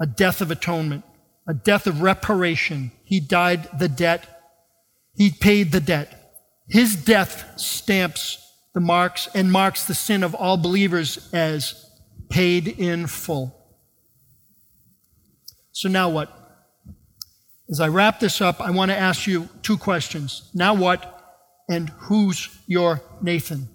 a 0.00 0.06
death 0.06 0.40
of 0.40 0.50
atonement, 0.50 1.04
a 1.46 1.54
death 1.54 1.86
of 1.86 2.02
reparation. 2.02 2.92
He 3.04 3.20
died 3.20 3.68
the 3.78 3.88
debt. 3.88 4.28
He 5.14 5.30
paid 5.30 5.72
the 5.72 5.80
debt. 5.80 6.42
His 6.68 6.96
death 6.96 7.58
stamps 7.58 8.40
the 8.74 8.80
marks 8.80 9.28
and 9.34 9.50
marks 9.52 9.84
the 9.84 9.94
sin 9.94 10.22
of 10.22 10.34
all 10.34 10.56
believers 10.56 11.30
as 11.32 11.88
paid 12.28 12.66
in 12.66 13.06
full. 13.06 13.60
So 15.72 15.88
now 15.88 16.08
what? 16.08 16.30
As 17.70 17.80
I 17.80 17.88
wrap 17.88 18.20
this 18.20 18.40
up, 18.40 18.60
I 18.60 18.70
want 18.70 18.90
to 18.90 18.96
ask 18.96 19.26
you 19.26 19.48
two 19.62 19.78
questions. 19.78 20.50
Now 20.54 20.74
what? 20.74 21.13
And 21.68 21.90
who's 21.90 22.48
your 22.66 23.00
Nathan? 23.20 23.68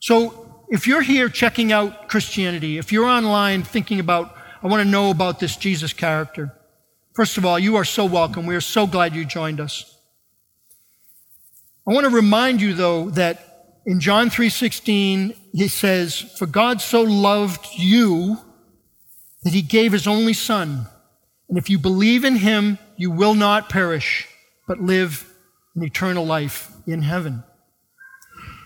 So 0.00 0.62
if 0.68 0.86
you're 0.86 1.02
here 1.02 1.28
checking 1.28 1.72
out 1.72 2.08
Christianity, 2.08 2.78
if 2.78 2.92
you're 2.92 3.06
online 3.06 3.62
thinking 3.62 4.00
about, 4.00 4.36
I 4.62 4.66
want 4.66 4.82
to 4.82 4.88
know 4.88 5.10
about 5.10 5.40
this 5.40 5.56
Jesus 5.56 5.92
character, 5.92 6.54
first 7.14 7.38
of 7.38 7.44
all, 7.44 7.58
you 7.58 7.76
are 7.76 7.84
so 7.84 8.04
welcome. 8.04 8.46
We 8.46 8.54
are 8.54 8.60
so 8.60 8.86
glad 8.86 9.14
you 9.14 9.24
joined 9.24 9.60
us. 9.60 9.96
I 11.88 11.94
want 11.94 12.04
to 12.04 12.10
remind 12.10 12.60
you 12.60 12.74
though 12.74 13.10
that 13.10 13.44
in 13.86 14.00
John 14.00 14.28
3:16 14.28 15.34
he 15.54 15.68
says, 15.68 16.18
"For 16.38 16.46
God 16.46 16.82
so 16.82 17.00
loved 17.02 17.66
you 17.74 18.38
that 19.42 19.54
he 19.54 19.62
gave 19.62 19.92
his 19.92 20.06
only 20.06 20.34
son, 20.34 20.86
and 21.48 21.56
if 21.56 21.70
you 21.70 21.78
believe 21.78 22.24
in 22.24 22.36
him, 22.36 22.78
you 22.98 23.10
will 23.10 23.34
not 23.34 23.70
perish, 23.70 24.28
but 24.66 24.80
live 24.80 25.27
an 25.78 25.84
eternal 25.84 26.26
life 26.26 26.70
in 26.86 27.02
heaven." 27.02 27.44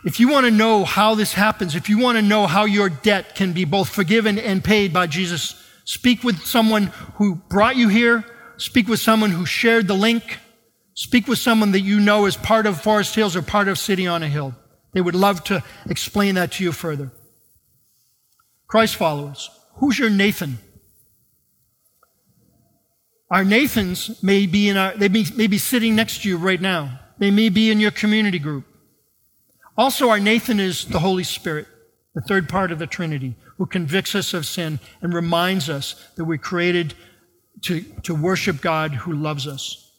If 0.05 0.19
you 0.19 0.29
want 0.29 0.47
to 0.47 0.51
know 0.51 0.85
how 0.85 1.15
this 1.15 1.35
happens, 1.35 1.77
if 1.77 1.89
you 1.89 1.99
want 1.99 2.17
to 2.17 2.23
know 2.23 2.47
how 2.47 2.65
your 2.65 2.89
debt 2.89 3.37
can 3.37 3.53
be 3.53 3.65
both 3.65 3.89
forgiven 3.89 4.39
and 4.39 4.65
paid 4.65 4.93
by 4.93 5.07
Jesus, 5.07 5.55
speak 5.85 6.25
with 6.25 6.45
someone 6.45 6.91
who 7.17 7.37
brought 7.49 7.77
you 7.77 7.89
here, 7.89 8.25
speak 8.57 8.89
with 8.89 8.99
someone 8.99 9.31
who 9.31 9.47
shared 9.47 9.87
the 9.87 9.95
link, 9.95 10.39
speak 10.95 11.29
with 11.29 11.39
someone 11.39 11.71
that 11.73 11.81
you 11.81 12.01
know 12.01 12.27
is 12.27 12.37
part 12.37 12.67
of 12.67 12.81
Forest 12.81 13.15
Hills 13.15 13.37
or 13.37 13.43
part 13.43 13.69
of 13.69 13.79
City 13.79 14.07
on 14.07 14.25
a 14.25 14.29
Hill. 14.29 14.57
They 14.93 15.01
would 15.01 15.15
love 15.15 15.45
to 15.45 15.63
explain 15.89 16.35
that 16.35 16.53
to 16.53 16.65
you 16.65 16.73
further. 16.73 17.13
Christ 18.67 18.97
followers, 18.97 19.51
who's 19.77 19.99
your 19.99 20.11
Nathan? 20.11 20.59
Our 23.31 23.45
Nathans 23.45 24.21
may 24.23 24.47
be 24.47 24.69
in 24.69 24.77
our, 24.77 24.97
they 24.97 25.09
may, 25.09 25.25
may 25.37 25.47
be 25.47 25.59
sitting 25.59 25.95
next 25.95 26.23
to 26.23 26.29
you 26.29 26.37
right 26.37 26.61
now. 26.61 26.99
They 27.23 27.31
may 27.31 27.51
be 27.51 27.71
in 27.71 27.79
your 27.79 27.93
community 27.93 28.41
group. 28.41 28.65
Also, 29.79 30.09
our 30.09 30.19
Nathan 30.19 30.59
is 30.59 30.87
the 30.87 30.99
Holy 30.99 31.23
Spirit, 31.23 31.69
the 32.17 32.21
third 32.21 32.49
part 32.49 32.73
of 32.73 32.81
the 32.81 32.87
Trinity, 32.89 33.37
who 33.59 33.67
convicts 33.67 34.17
us 34.17 34.35
of 34.35 34.45
sin 34.45 34.81
and 35.01 35.15
reminds 35.15 35.71
us 35.71 35.95
that 36.17 36.25
we're 36.25 36.37
created 36.37 36.95
to, 37.61 37.83
to 38.03 38.13
worship 38.13 38.61
God 38.61 38.91
who 38.95 39.13
loves 39.13 39.47
us. 39.47 39.93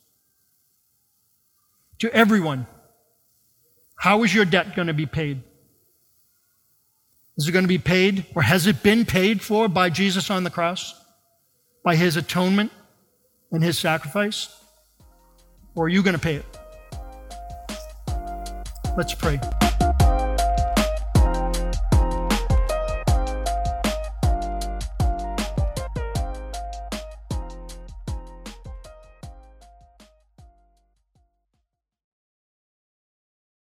To 1.99 2.13
everyone, 2.13 2.67
how 3.95 4.23
is 4.23 4.35
your 4.35 4.43
debt 4.43 4.75
going 4.75 4.89
to 4.89 4.93
be 4.93 5.05
paid? 5.05 5.43
Is 7.37 7.47
it 7.47 7.53
going 7.53 7.63
to 7.63 7.69
be 7.69 7.77
paid, 7.77 8.25
or 8.35 8.41
has 8.41 8.67
it 8.67 8.83
been 8.83 9.05
paid 9.05 9.41
for 9.41 9.69
by 9.69 9.89
Jesus 9.89 10.29
on 10.29 10.43
the 10.43 10.49
cross? 10.49 10.93
By 11.85 11.95
his 11.95 12.17
atonement 12.17 12.73
and 13.49 13.63
his 13.63 13.79
sacrifice? 13.79 14.53
Or 15.73 15.85
are 15.85 15.89
you 15.89 16.03
going 16.03 16.17
to 16.17 16.21
pay 16.21 16.35
it? 16.35 16.59
Let's 18.95 19.15
pray. 19.15 19.39